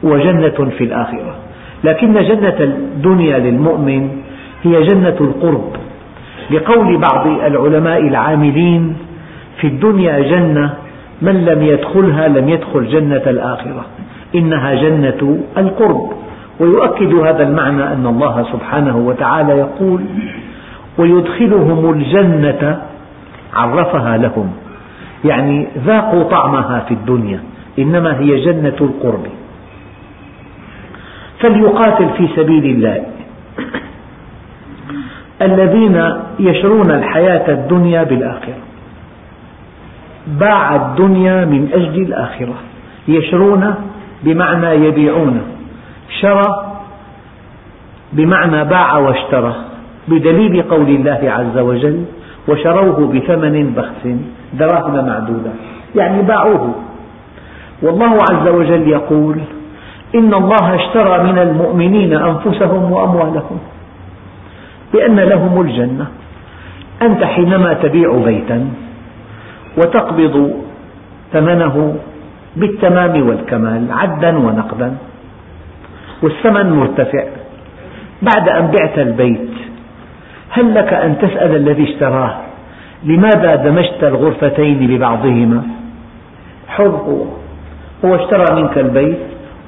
وجنة 0.04 0.72
في 0.78 0.84
الآخرة. 0.84 1.36
لكن 1.84 2.14
جنة 2.14 2.60
الدنيا 2.60 3.40
للمؤمن 3.40 4.10
هي 4.64 4.84
جنة 4.84 5.18
القرب. 5.22 5.87
بقول 6.52 6.98
بعض 6.98 7.28
العلماء 7.28 8.08
العاملين 8.08 8.96
في 9.62 9.68
الدنيا 9.68 10.20
جنة 10.20 10.74
من 11.22 11.46
لم 11.46 11.62
يدخلها 11.62 12.28
لم 12.28 12.50
يدخل 12.50 12.88
جنة 12.88 13.24
الآخرة. 13.28 13.86
إنها 14.36 14.74
جنة 14.74 15.40
القرب. 15.58 16.12
ويؤكد 16.60 17.14
هذا 17.14 17.44
المعنى 17.44 17.84
أن 17.84 18.08
الله 18.08 18.46
سبحانه 18.52 18.98
وتعالى 18.98 19.54
يقول 19.54 20.02
ويدخلهم 20.98 21.94
الجنة 21.94 22.82
عرفها 23.54 24.18
لهم. 24.18 24.52
يعني 25.26 25.68
ذاقوا 25.86 26.24
طعمها 26.24 26.80
في 26.80 26.94
الدنيا 26.94 27.40
إنما 27.80 28.20
هي 28.20 28.46
جنة 28.46 28.78
القرب. 28.82 29.26
فليقاتل 31.40 32.10
في 32.18 32.28
سبيل 32.36 32.66
الله. 32.66 33.04
الذين 35.42 36.14
يشرون 36.40 36.92
الحياة 36.92 37.52
الدنيا 37.52 38.04
بالآخرة. 38.04 38.58
باع 40.28 40.76
الدنيا 40.76 41.46
من 41.46 41.70
أجل 41.74 42.02
الآخرة. 42.02 42.54
يشرون 43.08 43.76
بمعنى 44.24 44.88
يبيعون. 44.88 45.42
شرى 46.22 46.72
بمعنى 48.14 48.64
باع 48.64 48.98
واشترى. 48.98 49.56
بدليل 50.08 50.62
قول 50.62 50.90
الله 50.90 51.20
عز 51.24 51.58
وجل 51.58 52.06
وشروه 52.48 53.14
بثمن 53.14 53.74
بخس 53.78 54.16
دراهم 54.54 55.06
معدودة. 55.06 55.52
يعني 55.96 56.22
باعوه. 56.22 56.76
والله 57.82 58.18
عز 58.32 58.48
وجل 58.48 58.88
يقول 58.88 59.38
إن 60.16 60.34
الله 60.34 60.76
اشترى 60.76 61.24
من 61.24 61.38
المؤمنين 61.38 62.14
أنفسهم 62.14 62.92
وأموالهم. 62.92 63.60
بأن 64.94 65.20
لهم 65.20 65.62
الجنة. 65.62 66.08
أنت 67.02 67.24
حينما 67.24 67.74
تبيع 67.74 68.18
بيتا 68.26 68.70
وتقبض 69.78 70.54
ثمنه 71.34 71.96
بالتمام 72.56 73.28
والكمال 73.28 73.92
عدا 73.92 74.38
ونقدا 74.38 74.94
والثمن 76.24 76.72
مرتفع 76.74 77.24
بعد 78.22 78.50
أن 78.50 78.72
بعت 78.72 79.00
البيت 79.00 79.50
هل 80.50 80.76
لك 80.76 80.94
أن 80.94 81.18
تسأل 81.18 81.56
الذي 81.56 81.84
اشتراه 81.84 82.36
لماذا 83.04 83.56
دمجت 83.56 84.04
الغرفتين 84.04 84.88
ببعضهما؟ 84.88 85.64
حر 86.68 86.88
هو 86.88 87.26
هو 88.06 88.16
اشترى 88.16 88.62
منك 88.62 88.78
البيت 88.78 89.18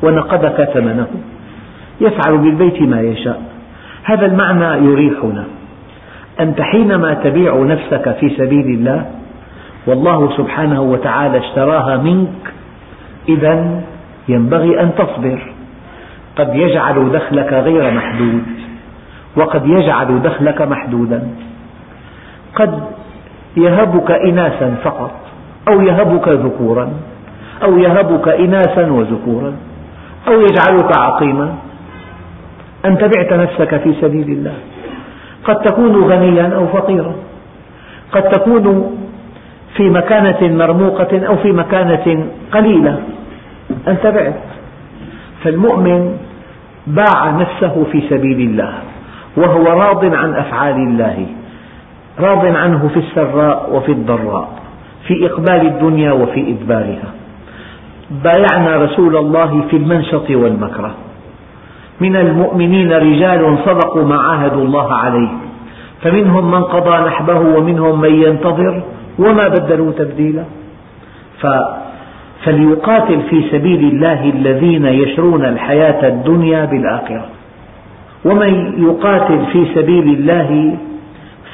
ونقدك 0.03 0.69
ثمنه 0.73 1.07
يفعل 2.01 2.37
بالبيت 2.37 2.81
ما 2.81 3.01
يشاء. 3.01 3.41
هذا 4.03 4.25
المعنى 4.25 4.85
يريحنا. 4.85 5.43
أنت 6.39 6.61
حينما 6.61 7.13
تبيع 7.13 7.55
نفسك 7.55 8.15
في 8.19 8.29
سبيل 8.29 8.65
الله 8.65 9.05
والله 9.87 10.37
سبحانه 10.37 10.81
وتعالى 10.81 11.37
اشتراها 11.37 11.97
منك 11.97 12.53
إذا 13.29 13.81
ينبغي 14.29 14.81
أن 14.81 14.91
تصبر. 14.97 15.53
قد 16.35 16.55
يجعل 16.55 17.11
دخلك 17.11 17.53
غير 17.53 17.91
محدود 17.91 18.43
وقد 19.35 19.67
يجعل 19.67 20.21
دخلك 20.21 20.61
محدودا. 20.61 21.27
قد 22.55 22.83
يهبك 23.57 24.11
إناثا 24.11 24.75
فقط 24.83 25.11
أو 25.67 25.81
يهبك 25.81 26.27
ذكورا 26.27 26.89
أو 27.63 27.77
يهبك 27.77 28.27
إناثا 28.27 28.91
وذكورا 28.91 29.53
أو 30.27 30.41
يجعلك 30.41 30.97
عقيما. 30.97 31.55
أنت 32.85 33.03
بعت 33.03 33.33
نفسك 33.33 33.77
في 33.77 33.93
سبيل 34.01 34.29
الله. 34.29 34.53
قد 35.43 35.55
تكون 35.55 36.03
غنيا 36.11 36.55
أو 36.55 36.67
فقيرا. 36.67 37.13
قد 38.11 38.23
تكون 38.29 38.97
في 39.75 39.89
مكانة 39.89 40.41
مرموقة 40.41 41.27
أو 41.27 41.35
في 41.35 41.51
مكانة 41.51 42.25
قليلة. 42.51 42.99
أنت 43.87 44.07
بعت 44.07 44.33
فالمؤمن 45.43 46.17
باع 46.87 47.29
نفسه 47.29 47.85
في 47.91 48.01
سبيل 48.09 48.39
الله 48.49 48.73
وهو 49.37 49.63
راض 49.63 50.15
عن 50.15 50.33
أفعال 50.33 50.75
الله 50.75 51.25
راض 52.19 52.45
عنه 52.45 52.89
في 52.93 52.99
السراء 52.99 53.75
وفي 53.75 53.91
الضراء 53.91 54.49
في 55.07 55.25
إقبال 55.25 55.67
الدنيا 55.67 56.11
وفي 56.11 56.49
إدبارها. 56.49 57.09
بايعنا 58.23 58.77
رسول 58.77 59.17
الله 59.17 59.61
في 59.69 59.77
المنشط 59.77 60.29
والمكره. 60.29 60.95
من 62.01 62.15
المؤمنين 62.15 62.91
رجال 62.91 63.57
صدقوا 63.65 64.03
ما 64.03 64.15
عاهدوا 64.15 64.63
الله 64.63 64.93
عليه. 64.93 65.29
فمنهم 66.01 66.51
من 66.51 66.63
قضى 66.63 67.05
نحبه 67.07 67.39
ومنهم 67.39 68.01
من 68.01 68.13
ينتظر 68.23 68.83
وما 69.19 69.47
بدلوا 69.47 69.91
تبديلا. 69.91 70.43
فليقاتل 72.43 73.21
في 73.29 73.49
سبيل 73.51 73.79
الله 73.79 74.29
الذين 74.29 74.85
يشرون 74.85 75.45
الحياة 75.45 76.07
الدنيا 76.07 76.65
بالآخرة. 76.65 77.25
ومن 78.25 78.73
يقاتل 78.87 79.45
في 79.51 79.65
سبيل 79.75 80.07
الله 80.07 80.77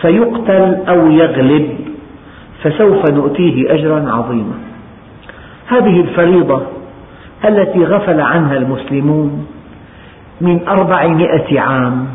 فيقتل 0.01 0.77
أو 0.89 1.11
يغلب 1.11 1.69
فسوف 2.63 3.11
نؤتيه 3.11 3.73
أجرا 3.73 4.11
عظيما. 4.11 4.53
هذه 5.67 5.99
الفريضة 5.99 6.61
التي 7.45 7.83
غفل 7.83 8.21
عنها 8.21 8.57
المسلمون 8.57 9.45
من 10.41 10.67
أربعمائة 10.67 11.59
عام. 11.59 12.07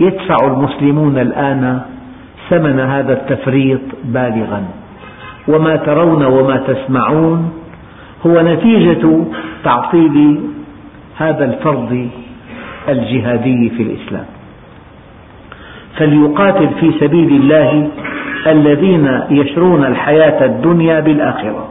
يدفع 0.00 0.36
المسلمون 0.46 1.18
الآن 1.18 1.80
ثمن 2.50 2.80
هذا 2.80 3.12
التفريط 3.12 3.80
بالغا. 4.04 4.64
وما 5.48 5.76
ترون 5.76 6.24
وما 6.24 6.56
تسمعون 6.56 7.50
هو 8.26 8.40
نتيجة 8.40 9.24
تعطيل 9.64 10.40
هذا 11.16 11.44
الفرض 11.44 12.08
الجهادي 12.88 13.70
في 13.70 13.82
الإسلام. 13.82 14.26
فليقاتل 15.96 16.68
في 16.80 16.92
سبيل 17.00 17.28
الله 17.28 17.88
الذين 18.46 19.20
يشرون 19.30 19.84
الحياة 19.84 20.44
الدنيا 20.44 21.00
بالآخرة. 21.00 21.68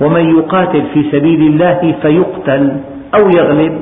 ومن 0.00 0.38
يقاتل 0.38 0.82
في 0.94 1.10
سبيل 1.12 1.40
الله 1.40 1.94
فيقتل 2.02 2.76
أو 3.14 3.28
يغلب 3.28 3.80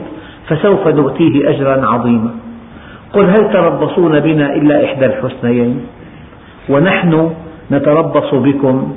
فسوف 0.48 0.88
نؤتيه 0.88 1.50
أجرا 1.50 1.87
عظيما. 1.87 2.30
قل 3.12 3.24
هل 3.24 3.52
تربصون 3.52 4.20
بنا 4.20 4.54
إلا 4.54 4.85
إحدى 4.85 5.07
الحسنيين؟ 5.07 5.80
ونحن 6.68 7.30
نتربص 7.72 8.35
بكم 8.35 8.94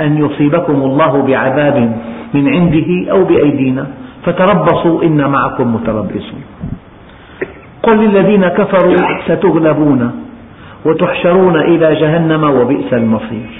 أن 0.00 0.24
يصيبكم 0.24 0.74
الله 0.74 1.22
بعذاب 1.22 1.96
من 2.34 2.48
عنده 2.48 3.10
أو 3.10 3.24
بأيدينا. 3.24 3.86
فتربصوا 4.24 5.02
إنا 5.02 5.28
معكم 5.28 5.74
متربصون. 5.74 6.42
قل 7.82 7.96
للذين 7.96 8.48
كفروا 8.48 8.96
ستغلبون 9.28 10.12
وتحشرون 10.84 11.56
إلى 11.56 11.94
جهنم 11.94 12.44
وبئس 12.44 12.92
المصير. 12.92 13.50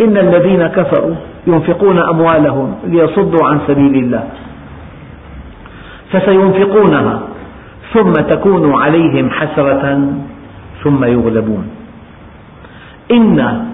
إن 0.00 0.16
الذين 0.16 0.66
كفروا 0.66 1.14
ينفقون 1.46 1.98
أموالهم 1.98 2.74
ليصدوا 2.86 3.46
عن 3.46 3.58
سبيل 3.66 3.94
الله. 3.96 4.24
فسينفقونها. 6.12 7.22
ثم 7.94 8.12
تكون 8.12 8.82
عليهم 8.82 9.30
حسرة 9.30 10.12
ثم 10.84 11.04
يغلبون. 11.04 11.68
إنا 13.12 13.64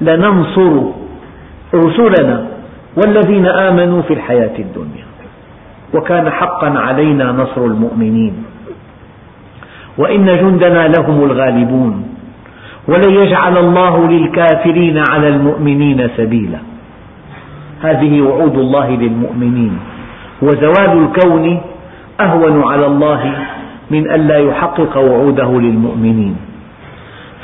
لننصر 0.00 0.82
رسلنا 1.74 2.46
والذين 2.96 3.46
آمنوا 3.46 4.02
في 4.02 4.14
الحياة 4.14 4.58
الدنيا. 4.58 5.06
وكان 5.94 6.30
حقا 6.30 6.78
علينا 6.78 7.32
نصر 7.32 7.64
المؤمنين. 7.64 8.44
وإن 9.98 10.26
جندنا 10.26 10.88
لهم 10.88 11.24
الغالبون. 11.24 12.08
ولن 12.88 13.10
يجعل 13.10 13.58
الله 13.58 14.08
للكافرين 14.08 15.02
على 15.10 15.28
المؤمنين 15.28 16.08
سبيلا. 16.16 16.58
هذه 17.82 18.20
وعود 18.20 18.58
الله 18.58 18.90
للمؤمنين. 18.90 19.78
وزوال 20.42 20.92
الكون 21.02 21.60
أهون 22.20 22.72
على 22.72 22.86
الله 22.86 23.46
من 23.90 24.10
أن 24.10 24.20
لا 24.26 24.38
يحقق 24.38 24.96
وعوده 24.96 25.60
للمؤمنين. 25.60 26.36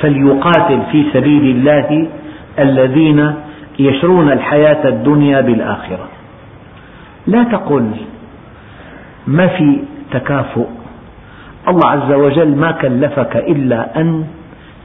فليقاتل 0.02 0.80
في 0.92 1.04
سبيل 1.12 1.56
الله 1.56 2.08
الذين 2.58 3.34
يشرون 3.78 4.32
الحياة 4.32 4.88
الدنيا 4.88 5.40
بالآخرة. 5.40 6.08
لا 7.26 7.44
تقل 7.44 7.90
ما 9.26 9.46
في 9.46 9.78
تكافؤ. 10.10 10.66
الله 11.68 11.88
عز 11.90 12.12
وجل 12.12 12.56
ما 12.56 12.70
كلفك 12.70 13.36
إلا 13.36 14.00
أن 14.00 14.24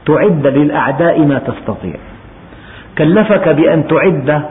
تعد 0.06 0.46
للأعداء 0.46 1.20
ما 1.20 1.38
تستطيع. 1.38 1.96
كلفك 2.98 3.48
بأن 3.48 3.86
تعد 3.88 4.42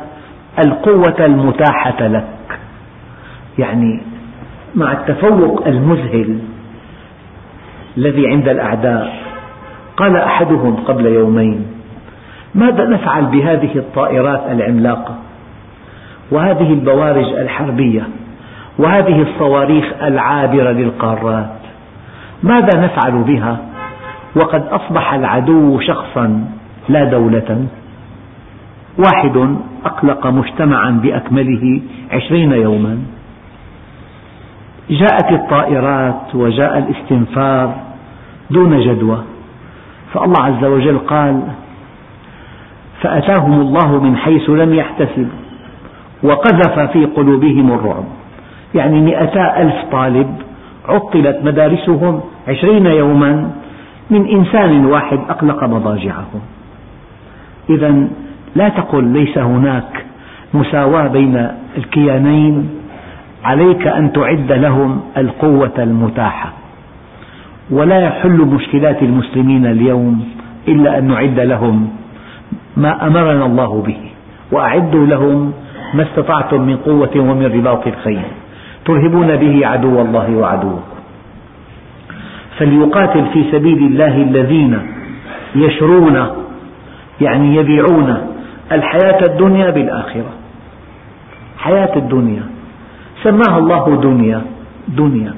القوة 0.66 1.26
المتاحة 1.26 2.08
لك. 2.08 2.60
يعني 3.60 4.02
مع 4.76 4.92
التفوق 4.92 5.68
المذهل 5.68 6.40
الذي 7.98 8.28
عند 8.28 8.50
الأعداء. 8.50 9.28
قال 9.98 10.18
أحدهم 10.18 10.76
قبل 10.76 11.06
يومين 11.06 11.66
ماذا 12.56 12.86
نفعل 12.86 13.26
بهذه 13.26 13.76
الطائرات 13.76 14.42
العملاقة؟ 14.52 15.16
وهذه 16.32 16.74
البوارج 16.74 17.26
الحربية 17.26 18.08
وهذه 18.80 19.22
الصواريخ 19.22 19.86
العابرة 20.02 20.72
للقارات 20.72 21.56
ماذا 22.44 22.80
نفعل 22.80 23.24
بها؟ 23.24 23.58
وقد 24.36 24.64
أصبح 24.68 25.14
العدو 25.14 25.80
شخصا 25.80 26.46
لا 26.90 27.04
دولة. 27.04 27.66
واحد 28.98 29.58
أقلق 29.86 30.28
مجتمعا 30.28 30.92
بأكمله 30.92 31.82
عشرين 32.12 32.52
يوما. 32.52 32.98
جاءت 34.90 35.32
الطائرات 35.32 36.36
وجاء 36.36 36.78
الاستنفار 36.78 37.76
دون 38.50 38.80
جدوى. 38.80 39.22
فالله 40.14 40.42
عز 40.42 40.66
وجل 40.66 40.98
قال 40.98 41.42
فأتاهم 43.02 43.62
الله 43.62 44.04
من 44.04 44.18
حيث 44.18 44.50
لم 44.50 44.74
يحتسبوا 44.74 45.26
وقذف 46.24 46.80
في 46.80 47.06
قلوبهم 47.06 47.72
الرعب. 47.72 48.04
يعني 48.76 49.02
مئتا 49.02 49.62
ألف 49.62 49.76
طالب 49.92 50.28
عطلت 50.90 51.40
مدارسهم 51.44 52.22
عشرين 52.48 52.86
يوما 52.86 53.52
من 54.10 54.28
إنسان 54.28 54.86
واحد 54.86 55.20
أقلق 55.30 55.64
مضاجعهم. 55.64 56.42
إذا 57.70 58.08
لا 58.56 58.70
تقل 58.70 59.04
ليس 59.04 59.38
هناك 59.38 60.06
مساواة 60.54 61.08
بين 61.08 61.48
الكيانين 61.78 62.70
عليك 63.48 63.88
أن 63.88 64.12
تعد 64.12 64.52
لهم 64.52 65.02
القوة 65.18 65.74
المتاحة. 65.78 66.54
ولا 67.70 68.00
يحل 68.00 68.38
مشكلات 68.38 69.04
المسلمين 69.04 69.66
اليوم 69.66 70.28
إلا 70.68 70.98
أن 70.98 71.08
نعد 71.08 71.40
لهم 71.40 71.90
ما 72.78 73.08
أمرنا 73.08 73.46
الله 73.46 73.84
به. 73.88 73.98
وأعدوا 74.52 75.06
لهم 75.06 75.54
ما 75.94 76.04
استطعتم 76.04 76.62
من 76.62 76.78
قوة 76.78 77.12
ومن 77.16 77.46
رباط 77.46 77.88
الخيل. 77.88 78.22
ترهبون 78.86 79.36
به 79.36 79.68
عدو 79.68 80.02
الله 80.02 80.36
وعدوكم. 80.36 80.98
فليقاتل 82.58 83.26
في 83.34 83.52
سبيل 83.52 83.78
الله 83.78 84.18
الذين 84.18 84.80
يشرون 85.56 86.28
يعني 87.22 87.56
يبيعون 87.56 88.18
الحياة 88.72 89.20
الدنيا 89.28 89.70
بالآخرة. 89.70 90.32
حياة 91.58 91.96
الدنيا. 91.96 92.57
سماها 93.28 93.58
الله 93.58 94.02
دنيا 94.02 94.42
دنيا. 94.88 95.34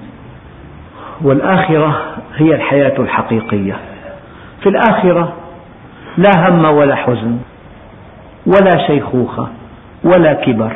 والآخرة 1.21 2.01
هي 2.35 2.55
الحياة 2.55 2.99
الحقيقية. 2.99 3.77
في 4.61 4.69
الآخرة 4.69 5.33
لا 6.17 6.49
هم 6.49 6.65
ولا 6.65 6.95
حزن 6.95 7.37
ولا 8.45 8.87
شيخوخة 8.87 9.47
ولا 10.03 10.33
كبر 10.33 10.73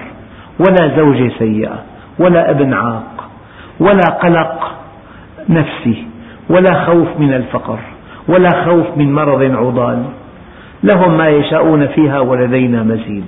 ولا 0.60 0.98
زوجة 0.98 1.32
سيئة 1.40 1.80
ولا 2.20 2.50
ابن 2.50 2.74
عاق 2.74 3.30
ولا 3.80 4.10
قلق 4.22 4.72
نفسي 5.50 6.08
ولا 6.50 6.86
خوف 6.86 7.08
من 7.20 7.34
الفقر 7.34 7.80
ولا 8.28 8.66
خوف 8.66 8.86
من 8.98 9.14
مرض 9.14 9.42
عضال. 9.42 10.04
لهم 10.84 11.18
ما 11.18 11.28
يشاءون 11.28 11.88
فيها 11.88 12.20
ولدينا 12.20 12.84
مزيد. 12.84 13.28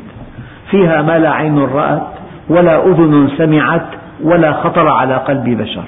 فيها 0.72 1.02
ما 1.02 1.20
لا 1.20 1.32
عين 1.32 1.60
رأت 1.60 2.15
ولا 2.50 2.86
أذن 2.86 3.30
سمعت 3.38 3.88
ولا 4.24 4.52
خطر 4.52 4.88
على 4.88 5.16
قلب 5.16 5.50
بشر. 5.50 5.84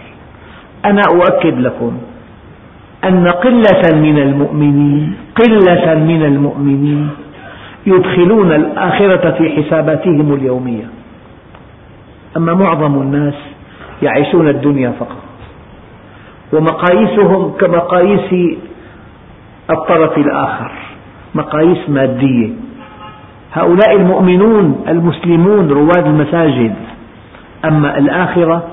أنا 0.86 1.02
أؤكد 1.10 1.60
لكم 1.60 1.98
أن 3.04 3.28
قلة 3.28 3.96
من 3.96 4.18
المؤمنين 4.18 5.16
قلة 5.36 5.94
من 5.96 6.26
المؤمنين 6.26 7.10
يدخلون 7.88 8.52
الآخرة 8.52 9.32
في 9.32 9.50
حساباتهم 9.50 10.34
اليومية. 10.34 10.88
أما 12.38 12.54
معظم 12.54 13.02
الناس 13.02 13.34
يعيشون 14.02 14.48
الدنيا 14.48 14.92
فقط. 15.00 15.24
ومقاييسهم 16.54 17.52
كمقاييس 17.60 18.58
الطرف 19.70 20.18
الآخر 20.18 20.72
مقاييس 21.36 21.90
مادية. 21.90 22.50
هؤلاء 23.54 23.96
المؤمنون 23.96 24.86
المسلمون 24.88 25.70
رواد 25.70 26.06
المساجد. 26.06 26.74
أما 27.66 27.98
الآخرة 27.98 28.64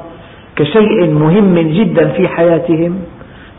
كشيء 0.57 1.11
مهم 1.11 1.59
جدا 1.59 2.09
في 2.09 2.29
حياتهم 2.29 2.99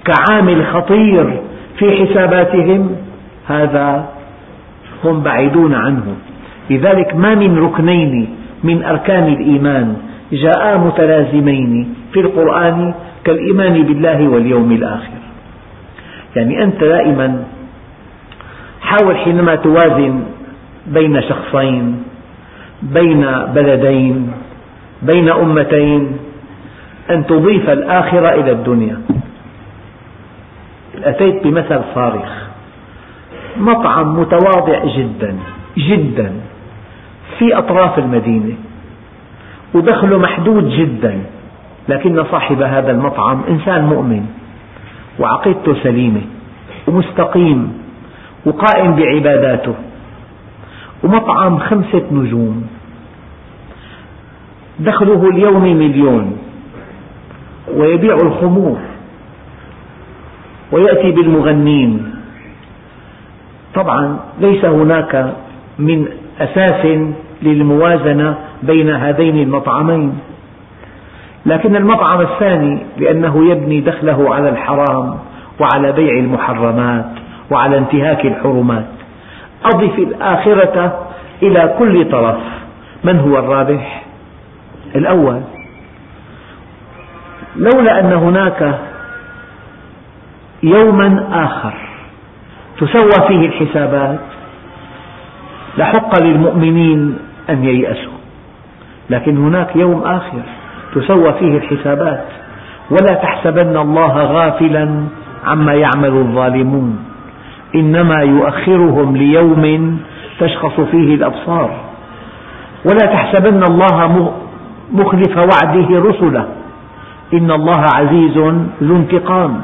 كعامل 0.05 0.65
خطير 0.65 1.41
في 1.77 1.91
حساباتهم 1.91 2.95
هذا 3.47 4.09
هم 5.03 5.23
بعيدون 5.23 5.73
عنه. 5.73 6.15
لذلك 6.69 7.15
ما 7.15 7.35
من 7.35 7.57
ركنين 7.57 8.27
من 8.63 8.83
أركان 8.83 9.27
الإيمان 9.27 9.95
جاءا 10.31 10.77
متلازمين 10.77 11.95
في 12.13 12.19
القرآن 12.19 12.93
كالإيمان 13.23 13.83
بالله 13.83 14.27
واليوم 14.27 14.71
الآخر. 14.71 15.15
يعني 16.35 16.63
أنت 16.63 16.83
دائما 16.83 17.43
حاول 18.81 19.17
حينما 19.17 19.55
توازن 19.55 20.23
بين 20.87 21.21
شخصين 21.21 22.03
بين 22.81 23.25
بلدين 23.55 24.31
بين 25.01 25.29
أمتين 25.29 26.17
أن 27.11 27.25
تضيف 27.25 27.69
الآخرة 27.69 28.29
إلى 28.29 28.51
الدنيا. 28.51 29.01
أتيت 31.03 31.43
بمثل 31.43 31.81
صارخ. 31.95 32.31
مطعم 33.57 34.19
متواضع 34.19 34.85
جدا 34.97 35.35
جدا 35.77 36.31
في 37.39 37.57
أطراف 37.57 37.99
المدينة 37.99 38.55
ودخله 39.73 40.17
محدود 40.17 40.69
جدا 40.69 41.19
لكن 41.89 42.23
صاحب 42.31 42.61
هذا 42.61 42.91
المطعم 42.91 43.41
إنسان 43.49 43.85
مؤمن 43.85 44.25
وعقيدته 45.19 45.75
سليمة 45.83 46.21
ومستقيم 46.87 47.73
وقائم 48.45 48.95
بعباداته. 48.95 49.73
ومطعم 51.03 51.57
خمسة 51.57 52.03
نجوم. 52.11 52.67
دخله 54.79 55.29
اليومي 55.29 55.73
مليون. 55.73 56.37
ويبيع 57.73 58.15
الخمور. 58.15 58.77
ويأتي 60.71 61.11
بالمغنين. 61.11 62.13
طبعا 63.75 64.19
ليس 64.39 64.65
هناك 64.65 65.33
من 65.79 66.07
أساس 66.39 66.99
للموازنة 67.41 68.37
بين 68.63 68.89
هذين 68.89 69.37
المطعمين. 69.37 70.19
لكن 71.45 71.75
المطعم 71.75 72.21
الثاني 72.21 72.79
لأنه 72.97 73.51
يبني 73.51 73.81
دخله 73.81 74.35
على 74.35 74.49
الحرام 74.49 75.17
وعلى 75.59 75.91
بيع 75.91 76.19
المحرمات 76.19 77.05
وعلى 77.51 77.77
انتهاك 77.77 78.25
الحرمات. 78.25 78.94
أضف 79.73 79.99
الآخرة 79.99 81.07
إلى 81.43 81.75
كل 81.79 82.11
طرف. 82.11 82.37
من 83.03 83.19
هو 83.19 83.39
الرابح؟ 83.39 84.03
الأول. 84.95 85.41
لولا 87.55 87.99
أن 87.99 88.13
هناك 88.13 88.79
يوما 90.63 91.27
آخر 91.31 91.73
تسوى 92.77 93.27
فيه 93.27 93.45
الحسابات 93.47 94.19
لحق 95.77 96.23
للمؤمنين 96.23 97.17
أن 97.49 97.63
ييأسوا. 97.63 98.11
لكن 99.09 99.37
هناك 99.37 99.75
يوم 99.75 100.03
آخر 100.03 100.41
تسوى 100.95 101.33
فيه 101.33 101.57
الحسابات. 101.57 102.25
ولا 102.91 103.13
تحسبن 103.13 103.77
الله 103.77 104.23
غافلا 104.23 105.03
عما 105.45 105.73
يعمل 105.73 106.17
الظالمون. 106.17 107.14
إنما 107.75 108.21
يؤخرهم 108.21 109.17
ليوم 109.17 109.97
تشخص 110.39 110.81
فيه 110.81 111.15
الأبصار. 111.15 111.71
ولا 112.85 113.05
تحسبن 113.05 113.63
الله 113.63 114.31
مخلف 114.93 115.37
وعده 115.37 115.87
رسله. 116.09 116.45
إن 117.33 117.51
الله 117.51 117.85
عزيز 117.95 118.37
ذو 118.83 118.95
انتقام. 118.95 119.61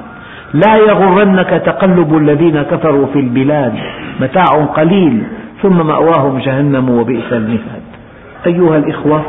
لا 0.54 0.76
يغرنك 0.76 1.50
تقلب 1.66 2.18
الذين 2.18 2.62
كفروا 2.62 3.06
في 3.14 3.20
البلاد. 3.20 3.74
متاع 4.22 4.66
قليل. 4.66 5.24
ثم 5.62 5.88
مأواهم 5.88 6.38
جهنم 6.38 6.90
وبئس 6.90 7.34
المهاد. 7.34 7.82
أيها 8.48 8.78
الإخوة 8.78 9.22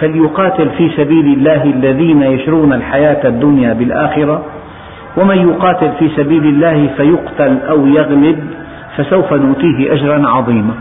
فليقاتل 0.00 0.70
في 0.70 0.90
سبيل 0.96 1.26
الله 1.26 1.62
الذين 1.64 2.22
يشرون 2.22 2.72
الحياة 2.72 3.28
الدنيا 3.28 3.72
بالآخرة 3.72 4.42
ومن 5.16 5.48
يقاتل 5.48 5.92
في 5.98 6.08
سبيل 6.16 6.44
الله 6.44 6.90
فيقتل 6.96 7.58
أو 7.68 7.86
يغلب 7.86 8.44
فسوف 8.96 9.32
نؤتيه 9.32 9.92
أجرا 9.92 10.28
عظيما. 10.28 10.74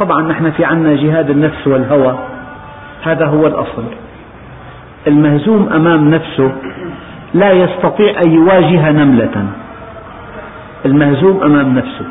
طبعا 0.00 0.22
نحن 0.22 0.50
في 0.50 0.64
عنا 0.64 0.96
جهاد 0.96 1.30
النفس 1.30 1.66
والهوى 1.66 2.18
هذا 3.02 3.26
هو 3.26 3.46
الأصل. 3.46 3.84
المهزوم 5.06 5.68
أمام 5.72 6.10
نفسه 6.10 6.52
لا 7.34 7.52
يستطيع 7.52 8.20
أن 8.24 8.30
يواجه 8.30 8.92
نملة. 8.92 9.46
المهزوم 10.84 11.42
أمام 11.42 11.74
نفسه. 11.78 12.06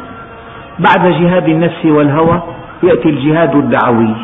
بعد 0.80 1.08
جهاد 1.08 1.48
النفس 1.48 1.86
والهوى 1.86 2.42
يأتي 2.84 3.10
الجهاد 3.10 3.56
الدعوي. 3.56 4.16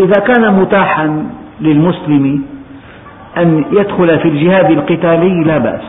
إذا 0.00 0.20
كان 0.20 0.60
متاحا 0.60 1.26
للمسلم 1.60 2.42
أن 3.36 3.64
يدخل 3.72 4.18
في 4.18 4.28
الجهاد 4.28 4.70
القتالي 4.70 5.44
لا 5.44 5.58
بأس. 5.58 5.82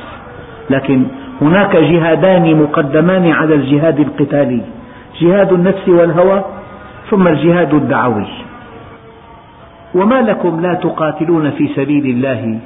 لكن 0.70 1.04
هناك 1.42 1.76
جهادان 1.76 2.62
مقدمان 2.62 3.32
على 3.32 3.56
الجهاد 3.56 4.00
القتالي. 4.00 4.62
جهاد 5.22 5.54
النفس 5.54 5.90
والهوى 5.90 6.44
ثم 7.10 7.28
الجهاد 7.28 7.74
الدعوي. 7.74 8.28
وما 9.96 10.22
لكم 10.22 10.62
لا 10.62 10.74
تقاتلون 10.74 11.52
في 11.52 11.68
سبيل 11.68 12.06
الله 12.06 12.60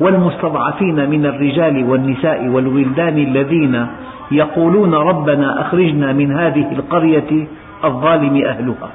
والمستضعفين 0.00 1.10
من 1.10 1.26
الرجال 1.26 1.84
والنساء 1.90 2.48
والولدان 2.48 3.18
الذين 3.18 3.86
يقولون 4.30 4.94
ربنا 4.94 5.60
أخرجنا 5.60 6.12
من 6.12 6.32
هذه 6.32 6.72
القرية 6.72 7.46
الظالم 7.84 8.44
أهلها. 8.46 8.90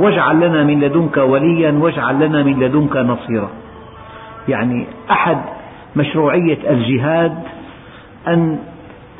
واجعل 0.00 0.36
لنا 0.36 0.64
من 0.64 0.80
لدنك 0.80 1.16
وليا 1.16 1.72
واجعل 1.72 2.26
لنا 2.26 2.42
من 2.42 2.60
لدنك 2.60 2.96
نصيرا. 2.96 3.48
يعني 4.48 4.86
أحد 5.10 5.38
مشروعية 5.96 6.70
الجهاد 6.70 7.38
أن 8.28 8.58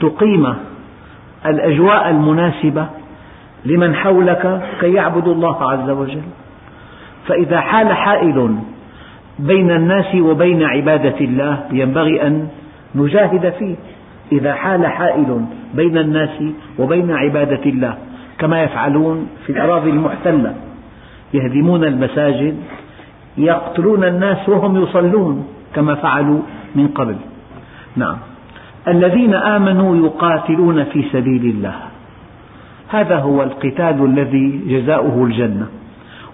تقيم 0.01 0.55
الأجواء 1.47 2.11
المناسبة 2.11 2.87
لمن 3.65 3.95
حولك 3.95 4.63
كي 4.81 4.93
يعبدوا 4.93 5.35
الله 5.35 5.71
عز 5.71 5.91
وجل. 5.91 6.23
فإذا 7.27 7.61
حال 7.61 7.93
حائل 7.93 8.59
بين 9.39 9.71
الناس 9.71 10.15
وبين 10.15 10.63
عبادة 10.63 11.21
الله 11.21 11.65
ينبغي 11.73 12.27
أن 12.27 12.49
نجاهد 12.95 13.53
فيه. 13.59 13.75
إذا 14.33 14.55
حال 14.55 14.87
حائل 14.87 15.45
بين 15.75 15.99
الناس 15.99 16.43
وبين 16.79 17.11
عبادة 17.11 17.65
الله 17.67 17.95
كما 18.39 18.63
يفعلون 18.63 19.29
في 19.47 19.53
الأراضي 19.53 19.91
المحتلة 19.91 20.55
يهدمون 21.35 21.85
المساجد 21.85 22.57
يقتلون 23.39 24.05
الناس 24.05 24.49
وهم 24.49 24.83
يصلون 24.83 25.47
كما 25.75 25.95
فعلوا 25.95 26.41
من 26.75 26.89
قبل. 26.89 27.17
نعم. 27.97 28.17
الذين 28.89 29.35
آمنوا 29.35 29.97
يقاتلون 30.07 30.85
في 30.85 31.03
سبيل 31.13 31.45
الله. 31.45 31.75
هذا 32.89 33.19
هو 33.19 33.43
القتال 33.43 34.05
الذي 34.05 34.61
جزاؤه 34.67 35.25
الجنة. 35.25 35.67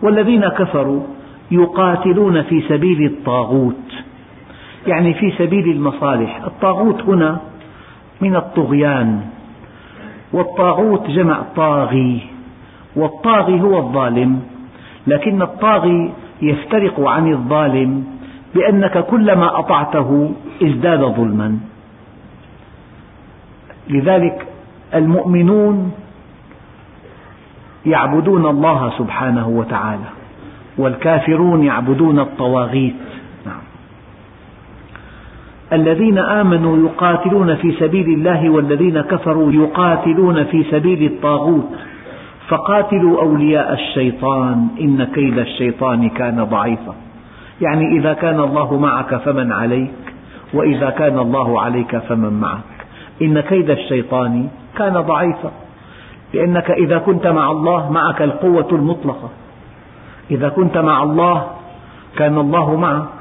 والذين 0.02 0.48
كفروا 0.48 1.02
يقاتلون 1.50 2.42
في 2.42 2.62
سبيل 2.68 3.06
الطاغوت. 3.06 4.04
يعني 4.86 5.14
في 5.14 5.32
سبيل 5.38 5.70
المصالح. 5.70 6.44
الطاغوت 6.44 7.02
هنا 7.02 7.40
من 8.20 8.36
الطغيان. 8.36 9.20
والطاغوت 10.32 11.10
جمع 11.10 11.42
طاغي. 11.56 12.20
والطاغي 12.96 13.60
هو 13.60 13.78
الظالم. 13.78 14.40
لكن 15.06 15.42
الطاغي 15.42 16.12
يفترق 16.42 17.00
عن 17.00 17.32
الظالم 17.32 18.04
بأنك 18.54 18.98
كلما 18.98 19.58
أطعته 19.58 20.32
ازداد 20.62 21.00
ظلما. 21.00 21.58
لذلك 23.90 24.46
المؤمنون 24.94 25.92
يعبدون 27.86 28.46
الله 28.46 28.92
سبحانه 28.98 29.48
وتعالى 29.48 30.10
والكافرون 30.78 31.64
يعبدون 31.64 32.18
الطواغيت. 32.18 32.94
نعم. 33.46 33.62
الذين 35.72 36.18
آمنوا 36.18 36.88
يقاتلون 36.88 37.54
في 37.54 37.72
سبيل 37.72 38.08
الله 38.08 38.50
والذين 38.50 39.00
كفروا 39.00 39.52
يقاتلون 39.52 40.44
في 40.44 40.64
سبيل 40.70 41.12
الطاغوت. 41.12 41.68
فقاتلوا 42.48 43.22
أولياء 43.22 43.72
الشيطان 43.72 44.68
إن 44.80 45.04
كيد 45.04 45.38
الشيطان 45.38 46.08
كان 46.08 46.44
ضعيفا. 46.44 46.94
يعني 47.60 47.98
إذا 47.98 48.12
كان 48.12 48.40
الله 48.40 48.78
معك 48.78 49.14
فمن 49.14 49.52
عليك 49.52 49.94
وإذا 50.54 50.90
كان 50.90 51.18
الله 51.18 51.60
عليك 51.60 51.96
فمن 51.96 52.40
معك. 52.40 52.86
إن 53.22 53.40
كيد 53.40 53.70
الشيطان 53.70 54.48
كان 54.76 54.92
ضعيفا. 54.92 55.52
لأنك 56.34 56.70
إذا 56.70 56.98
كنت 56.98 57.26
مع 57.26 57.50
الله 57.50 57.90
معك 57.90 58.22
القوة 58.22 58.68
المطلقة. 58.72 59.30
إذا 60.30 60.48
كنت 60.48 60.78
مع 60.78 61.02
الله 61.02 61.46
كان 62.16 62.38
الله 62.38 62.76
معك. 62.76 63.20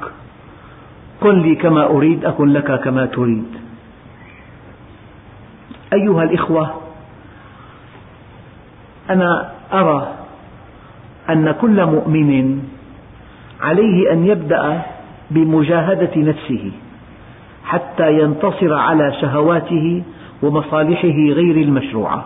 كن 1.20 1.42
لي 1.42 1.54
كما 1.54 1.86
أريد 1.86 2.24
أكن 2.24 2.48
لك 2.48 2.80
كما 2.80 3.06
تريد. 3.06 3.46
أيها 5.92 6.22
الإخوة 6.22 6.83
أنا 9.10 9.50
أرى 9.72 10.08
أن 11.30 11.50
كل 11.60 11.86
مؤمن 11.86 12.62
عليه 13.60 14.12
أن 14.12 14.26
يبدأ 14.26 14.82
بمجاهدة 15.30 16.10
نفسه 16.16 16.72
حتى 17.64 18.18
ينتصر 18.18 18.74
على 18.74 19.12
شهواته 19.20 20.02
ومصالحه 20.42 21.08
غير 21.08 21.56
المشروعة. 21.56 22.24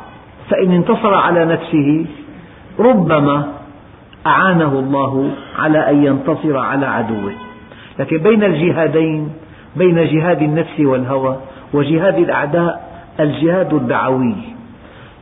فإن 0.50 0.72
انتصر 0.72 1.14
على 1.14 1.44
نفسه 1.44 2.06
ربما 2.78 3.52
أعانه 4.26 4.78
الله 4.78 5.30
على 5.58 5.90
أن 5.90 6.04
ينتصر 6.04 6.56
على 6.56 6.86
عدوه. 6.86 7.32
لكن 7.98 8.18
بين 8.18 8.44
الجهادين 8.44 9.28
بين 9.76 10.06
جهاد 10.06 10.42
النفس 10.42 10.80
والهوى 10.80 11.36
وجهاد 11.72 12.18
الأعداء 12.18 12.88
الجهاد 13.20 13.74
الدعوي. 13.74 14.34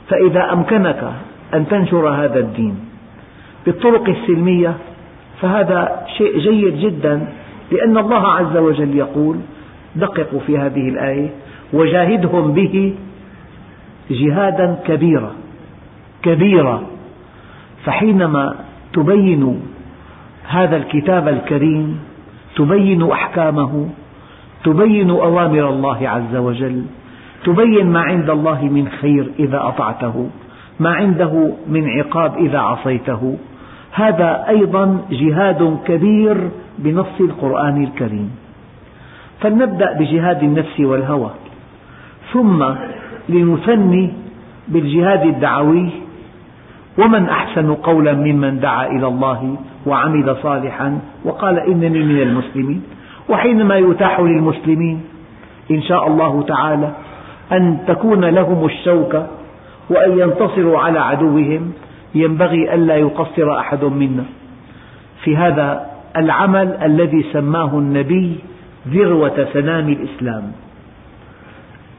فإذا 0.09 0.53
أمكنك 0.53 1.13
أن 1.55 1.69
تنشر 1.69 2.09
هذا 2.09 2.39
الدين 2.39 2.77
بالطرق 3.67 4.09
السلمية 4.09 4.75
فهذا 5.41 6.07
شيء 6.19 6.39
جيد 6.39 6.79
جدا 6.79 7.29
لأن 7.73 7.99
الله 7.99 8.27
عز 8.27 8.57
وجل 8.57 8.97
يقول 8.97 9.37
دققوا 9.97 10.41
في 10.41 10.59
هذه 10.59 10.89
الآية 10.89 11.31
وجاهدهم 11.73 12.53
به 12.53 12.95
جهادا 14.11 14.79
كبيرا 14.87 15.33
كبيرا. 16.23 16.83
فحينما 17.85 18.55
تبين 18.93 19.63
هذا 20.49 20.77
الكتاب 20.77 21.29
الكريم 21.29 21.99
تبين 22.57 23.11
أحكامه 23.11 23.89
تبين 24.65 25.11
أوامر 25.11 25.69
الله 25.69 26.09
عز 26.09 26.37
وجل 26.37 26.85
تبين 27.45 27.87
ما 27.87 28.01
عند 28.01 28.31
الله 28.31 28.65
من 28.65 28.89
خير 28.89 29.27
إذا 29.39 29.61
أطعته. 29.69 30.31
ما 30.81 30.91
عنده 30.91 31.53
من 31.69 31.89
عقاب 31.89 32.37
إذا 32.37 32.59
عصيته. 32.59 33.37
هذا 33.93 34.45
أيضا 34.49 34.99
جهاد 35.11 35.79
كبير 35.87 36.51
بنص 36.79 37.21
القرآن 37.21 37.85
الكريم. 37.85 38.31
فلنبدأ 39.41 39.93
بجهاد 39.99 40.43
النفس 40.43 40.81
والهوى. 40.81 41.31
ثم 42.33 42.65
لنثني 43.29 44.13
بالجهاد 44.69 45.23
الدعوي. 45.27 45.91
ومن 46.99 47.29
أحسن 47.29 47.75
قولا 47.75 48.13
ممن 48.13 48.61
دعا 48.61 48.87
إلى 48.87 49.07
الله 49.07 49.57
وعمل 49.87 50.37
صالحا 50.43 50.99
وقال 51.25 51.59
إنني 51.59 52.03
من 52.03 52.23
المسلمين. 52.23 52.83
وحينما 53.29 53.77
يتاح 53.77 54.21
للمسلمين 54.21 55.01
إن 55.71 55.83
شاء 55.83 56.07
الله 56.07 56.43
تعالى 56.43 56.93
أن 57.53 57.79
تكون 57.87 58.25
لهم 58.25 58.65
الشوكة 58.65 59.27
وأن 59.91 60.19
ينتصروا 60.19 60.79
على 60.79 60.99
عدوهم. 60.99 61.73
ينبغي 62.15 62.75
ألا 62.75 62.97
يقصر 62.97 63.59
أحد 63.59 63.85
منا. 63.85 64.25
في 65.25 65.37
هذا 65.37 65.87
العمل 66.17 66.79
الذي 66.83 67.23
سماه 67.33 67.79
النبي 67.79 68.37
ذروة 68.89 69.49
سنام 69.53 69.89
الإسلام. 69.89 70.53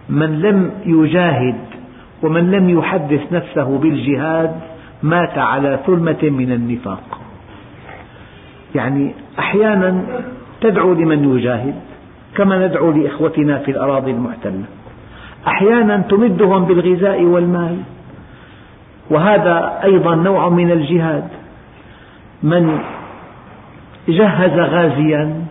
من 0.09 0.41
لم 0.41 0.71
يجاهد 0.85 1.57
ومن 2.23 2.51
لم 2.51 2.69
يحدث 2.69 3.33
نفسه 3.33 3.77
بالجهاد 3.77 4.51
مات 5.03 5.37
على 5.37 5.79
ثلمة 5.85 6.23
من 6.23 6.51
النفاق. 6.51 7.19
يعني 8.75 9.13
أحيانا 9.39 10.03
تدعو 10.61 10.93
لمن 10.93 11.37
يجاهد 11.37 11.75
كما 12.35 12.67
ندعو 12.67 12.91
لإخوتنا 12.91 13.57
في 13.57 13.71
الأراضي 13.71 14.11
المحتلة. 14.11 14.63
أحيانا 15.47 15.97
تمدهم 15.97 16.65
بالغذاء 16.65 17.23
والمال 17.23 17.77
وهذا 19.09 19.79
أيضا 19.83 20.15
نوع 20.15 20.49
من 20.49 20.71
الجهاد. 20.71 21.27
من 22.43 22.79
جهز 24.07 24.59
غازيا 24.59 25.45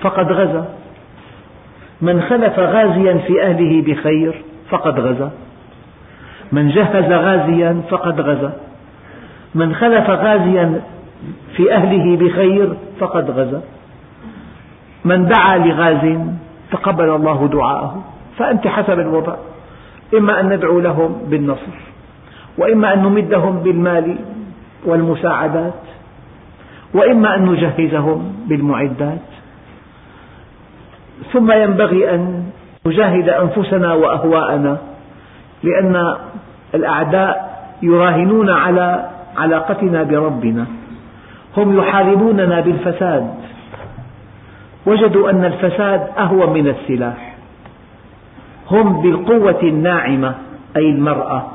فقد 0.00 0.32
غزا. 0.32 0.68
من 2.02 2.22
خلف 2.22 2.58
غازيا 2.58 3.14
في 3.14 3.42
أهله 3.42 3.82
بخير 3.82 4.42
فقد 4.70 5.00
غزا. 5.00 5.30
من 6.52 6.68
جهز 6.68 7.12
غازيا 7.12 7.82
فقد 7.90 8.20
غزا. 8.20 8.52
من 9.54 9.74
خلف 9.74 10.10
غازيا 10.10 10.80
في 11.56 11.74
أهله 11.74 12.16
بخير 12.16 12.72
فقد 12.98 13.30
غزا. 13.30 13.62
من 15.04 15.28
دعا 15.28 15.58
لغاز 15.58 16.18
تقبل 16.72 17.10
الله 17.10 17.48
دعاءه. 17.52 18.04
فأنت 18.38 18.66
حسب 18.66 19.00
الوضع. 19.00 19.36
إما 20.14 20.40
أن 20.40 20.48
ندعو 20.48 20.80
لهم 20.80 21.18
بالنصر 21.30 21.76
وإما 22.58 22.94
أن 22.94 23.02
نمدهم 23.02 23.58
بالمال 23.58 24.16
والمساعدات 24.84 25.74
وإما 26.94 27.34
أن 27.34 27.44
نجهزهم 27.44 28.32
بالمعدات. 28.46 29.18
ثم 31.32 31.52
ينبغي 31.52 32.14
أن 32.14 32.50
نجاهد 32.86 33.28
أنفسنا 33.28 33.94
وأهواءنا 33.94 34.78
لأن 35.62 36.16
الأعداء 36.74 37.56
يراهنون 37.82 38.50
على 38.50 39.08
علاقتنا 39.36 40.02
بربنا. 40.02 40.66
هم 41.56 41.78
يحاربوننا 41.78 42.60
بالفساد. 42.60 43.34
وجدوا 44.86 45.30
أن 45.30 45.44
الفساد 45.44 46.08
أهون 46.18 46.52
من 46.52 46.68
السلاح. 46.68 47.25
هم 48.70 49.02
بالقوة 49.02 49.62
الناعمة 49.62 50.34
أي 50.76 50.90
المرأة. 50.90 51.46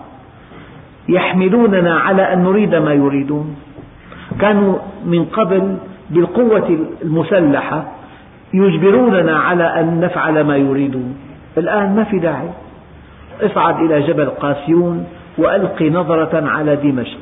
يحملوننا 1.09 1.99
على 1.99 2.33
أن 2.33 2.43
نريد 2.43 2.75
ما 2.75 2.93
يريدون. 2.93 3.55
كانوا 4.39 4.77
من 5.05 5.25
قبل 5.25 5.77
بالقوة 6.09 6.79
المسلحة 7.01 7.85
يجبروننا 8.53 9.39
على 9.39 9.63
أن 9.63 9.99
نفعل 9.99 10.41
ما 10.43 10.57
يريدون. 10.57 11.15
الآن 11.57 11.95
ما 11.95 12.03
في 12.03 12.19
داعي. 12.19 12.49
اصعد 13.41 13.79
إلى 13.79 14.01
جبل 14.01 14.29
قاسيون 14.29 15.07
وألق 15.37 15.81
نظرة 15.81 16.49
على 16.49 16.75
دمشق. 16.75 17.19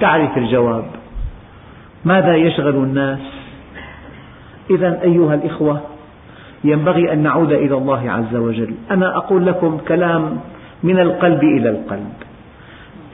تعرف 0.00 0.38
الجواب. 0.38 0.84
ماذا 2.04 2.36
يشغل 2.36 2.74
الناس؟ 2.74 3.18
إذا 4.70 5.00
أيها 5.02 5.34
الإخوة 5.34 5.80
ينبغي 6.64 7.12
أن 7.12 7.18
نعود 7.18 7.52
إلى 7.52 7.74
الله 7.74 8.10
عز 8.10 8.36
وجل. 8.36 8.74
أنا 8.90 9.16
أقول 9.16 9.46
لكم 9.46 9.78
كلام 9.88 10.38
من 10.82 10.98
القلب 10.98 11.42
إلى 11.42 11.70
القلب. 11.70 12.12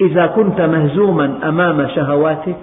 إذا 0.01 0.26
كنت 0.26 0.61
مهزوما 0.61 1.49
أمام 1.49 1.88
شهواتك 1.95 2.57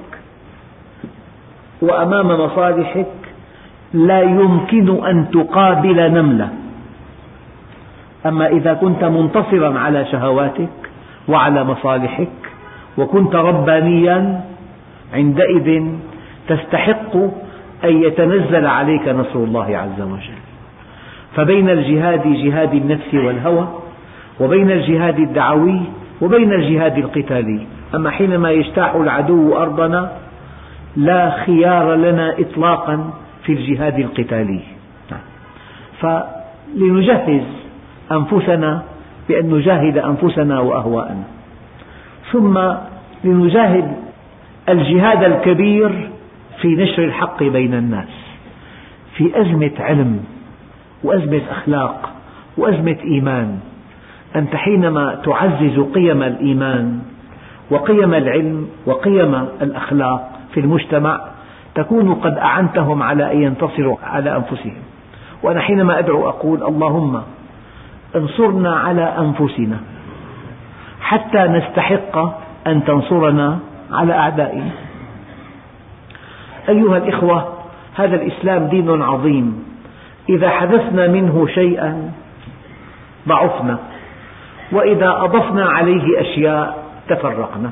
وأمام 1.82 2.28
مصالحك 2.28 3.16
لا 3.94 4.22
يمكن 4.22 5.06
أن 5.06 5.32
تقابل 5.32 6.12
نملة. 6.12 6.50
أما 8.26 8.48
إذا 8.48 8.74
كنت 8.74 9.04
منتصرا 9.04 9.80
على 9.80 10.06
شهواتك 10.06 10.70
وعلى 11.28 11.64
مصالحك 11.64 12.38
وكنت 12.98 13.36
ربانيا 13.36 14.42
عندئذ 15.14 15.84
تستحق 16.48 17.16
أن 17.84 18.04
يتنزل 18.04 18.66
عليك 18.66 19.08
نصر 19.08 19.40
الله 19.40 19.78
عز 19.78 20.02
وجل. 20.02 20.41
فبين 21.36 21.70
الجهاد 21.70 22.28
جهاد 22.28 22.74
النفس 22.74 23.14
والهوى 23.14 23.68
وبين 24.40 24.72
الجهاد 24.72 25.20
الدعوي 25.20 25.82
وبين 26.22 26.54
الجهاد 26.54 26.98
القتالي. 26.98 27.68
أما 27.96 28.10
حينما 28.10 28.52
يجتاح 28.52 28.96
العدو 28.96 29.58
أرضنا 29.58 30.12
لا 30.98 31.44
خيار 31.46 31.96
لنا 31.96 32.36
إطلاقا 32.40 33.14
في 33.44 33.54
الجهاد 33.54 34.00
القتالي. 34.00 34.60
فلنجهز 36.00 37.44
أنفسنا 38.12 38.84
بأن 39.30 39.50
نجاهد 39.50 39.98
أنفسنا 39.98 40.60
وأهواءنا. 40.60 41.24
ثم 42.32 42.60
لنجاهد 43.24 43.96
الجهاد 44.70 45.24
الكبير 45.24 46.10
في 46.62 46.68
نشر 46.68 47.04
الحق 47.04 47.44
بين 47.44 47.74
الناس 47.74 48.08
في 49.18 49.42
أزمة 49.42 49.72
علم 49.80 50.24
وأزمة 51.04 51.42
أخلاق 51.52 52.10
وأزمة 52.58 52.98
إيمان. 53.04 53.60
أنت 54.36 54.56
حينما 54.56 55.16
تعزز 55.16 55.80
قيم 55.80 56.24
الإيمان 56.24 57.00
وقيم 57.70 58.14
العلم 58.14 58.68
وقيم 58.86 59.36
الأخلاق 59.62 60.32
في 60.54 60.60
المجتمع 60.60 61.22
تكون 61.76 62.14
قد 62.14 62.38
أعنتهم 62.38 63.04
على 63.04 63.32
أن 63.34 63.42
ينتصروا 63.42 63.98
على 64.04 64.36
أنفسهم. 64.36 64.82
وأنا 65.44 65.60
حينما 65.60 66.00
أدعو 66.00 66.30
أقول 66.30 66.64
اللهم 66.64 67.22
انصرنا 68.16 68.76
على 68.76 69.04
أنفسنا 69.04 69.78
حتى 71.02 71.44
نستحق 71.44 72.18
أن 72.68 72.84
تنصرنا 72.84 73.60
على 73.92 74.14
أعدائنا. 74.14 74.72
أيها 76.70 76.98
الإخوة 76.98 77.54
هذا 77.96 78.16
الإسلام 78.16 78.68
دين 78.68 79.02
عظيم. 79.02 79.71
إذا 80.30 80.50
حدثنا 80.50 81.08
منه 81.08 81.48
شيئا 81.48 82.12
ضعفنا 83.28 83.78
وإذا 84.72 85.10
أضفنا 85.10 85.66
عليه 85.66 86.22
أشياء 86.22 86.84
تفرقنا. 87.10 87.72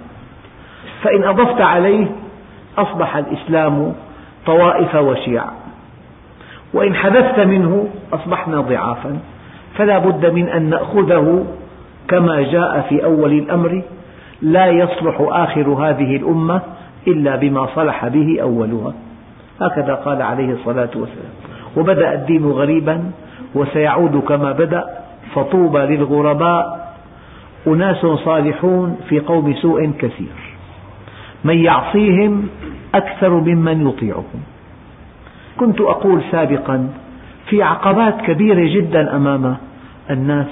فإن 1.02 1.24
أضفت 1.24 1.62
عليه 1.62 2.08
أصبح 2.78 3.16
الإسلام 3.16 3.93
طوائف 4.45 4.95
وشيع 4.95 5.43
وإن 6.74 6.95
حدثت 6.95 7.39
منه 7.39 7.88
أصبحنا 8.14 8.62
ضعافا. 8.62 9.20
فلا 9.78 10.00
بد 10.00 10.26
من 10.26 10.50
أن 10.50 10.70
نأخذه 10.70 11.45
كما 12.08 12.41
جاء 12.41 12.86
في 12.89 13.04
أول 13.04 13.34
الأمر. 13.34 13.82
لا 14.41 14.68
يصلح 14.68 15.18
آخر 15.20 15.70
هذه 15.70 16.16
الأمة 16.16 16.62
إلا 17.08 17.36
بما 17.36 17.68
صلح 17.76 18.08
به 18.08 18.41
أولها. 18.41 18.93
هكذا 19.62 19.93
قال 19.95 20.22
عليه 20.22 20.54
الصلاة 20.54 20.89
والسلام. 20.95 21.49
وبدأ 21.78 22.14
الدين 22.14 22.46
غريبا 22.46 23.12
وسيعود 23.56 24.18
كما 24.18 24.52
بدأ 24.52 24.84
فطوبى 25.36 25.80
للغرباء 25.80 26.94
أناس 27.68 28.06
صالحون 28.06 28.98
في 29.10 29.20
قوم 29.20 29.54
سوء 29.54 29.92
كثير. 30.00 30.36
من 31.44 31.58
يعصيهم 31.58 32.48
أكثر 32.96 33.30
ممن 33.30 33.88
يطيعهم. 33.88 34.42
كنت 35.58 35.82
أقول 35.82 36.22
سابقا 36.32 36.90
في 37.50 37.64
عقبات 37.64 38.22
كبيرة 38.22 38.76
جدا 38.76 39.16
أمام 39.16 39.58
الناس. 40.10 40.52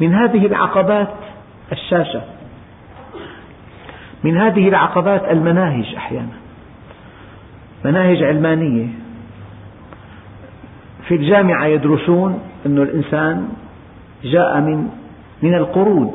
من 0.00 0.14
هذه 0.14 0.46
العقبات 0.46 1.14
الشاشة. 1.72 2.22
من 4.24 4.36
هذه 4.36 4.68
العقبات 4.68 5.30
المناهج 5.30 5.94
أحيانا. 5.96 6.36
مناهج 7.84 8.22
علمانية. 8.22 9.01
في 11.08 11.14
الجامعة 11.14 11.66
يدرسون 11.66 12.40
أن 12.66 12.78
الإنسان 12.78 13.48
جاء 14.24 14.60
من 14.60 14.88
من 15.42 15.54
القرود. 15.54 16.14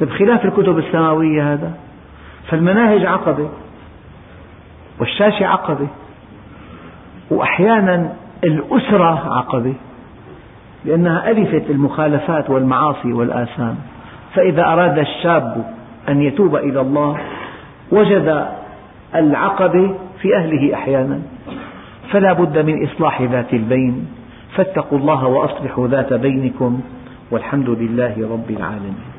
طيب 0.00 0.10
خلاف 0.10 0.44
الكتب 0.44 0.78
السماوية 0.78 1.52
هذا. 1.52 1.72
فالمناهج 2.48 3.06
عقبة 3.06 3.48
والشاشة 5.00 5.46
عقبة 5.46 5.88
وأحيانا 7.30 8.12
الأسرة 8.44 9.36
عقبة 9.38 9.74
لأنها 10.84 11.30
ألفت 11.30 11.70
المخالفات 11.70 12.50
والمعاصي 12.50 13.12
والآثام. 13.12 13.76
فإذا 14.34 14.64
أراد 14.64 14.98
الشاب 14.98 15.64
أن 16.08 16.22
يتوب 16.22 16.56
إلى 16.56 16.80
الله 16.80 17.18
وجد 17.92 18.46
العقبة 19.14 19.94
في 20.22 20.36
أهله 20.36 20.74
أحيانا. 20.74 21.20
فلا 22.12 22.32
بد 22.32 22.58
من 22.58 22.86
إصلاح 22.86 23.22
ذات 23.22 23.54
البين. 23.54 24.06
فاتقوا 24.54 24.98
الله 24.98 25.26
وأصلحوا 25.26 25.88
ذات 25.88 26.12
بينكم. 26.12 26.80
والحمد 27.30 27.70
لله 27.70 28.28
رب 28.32 28.50
العالمين. 28.50 29.11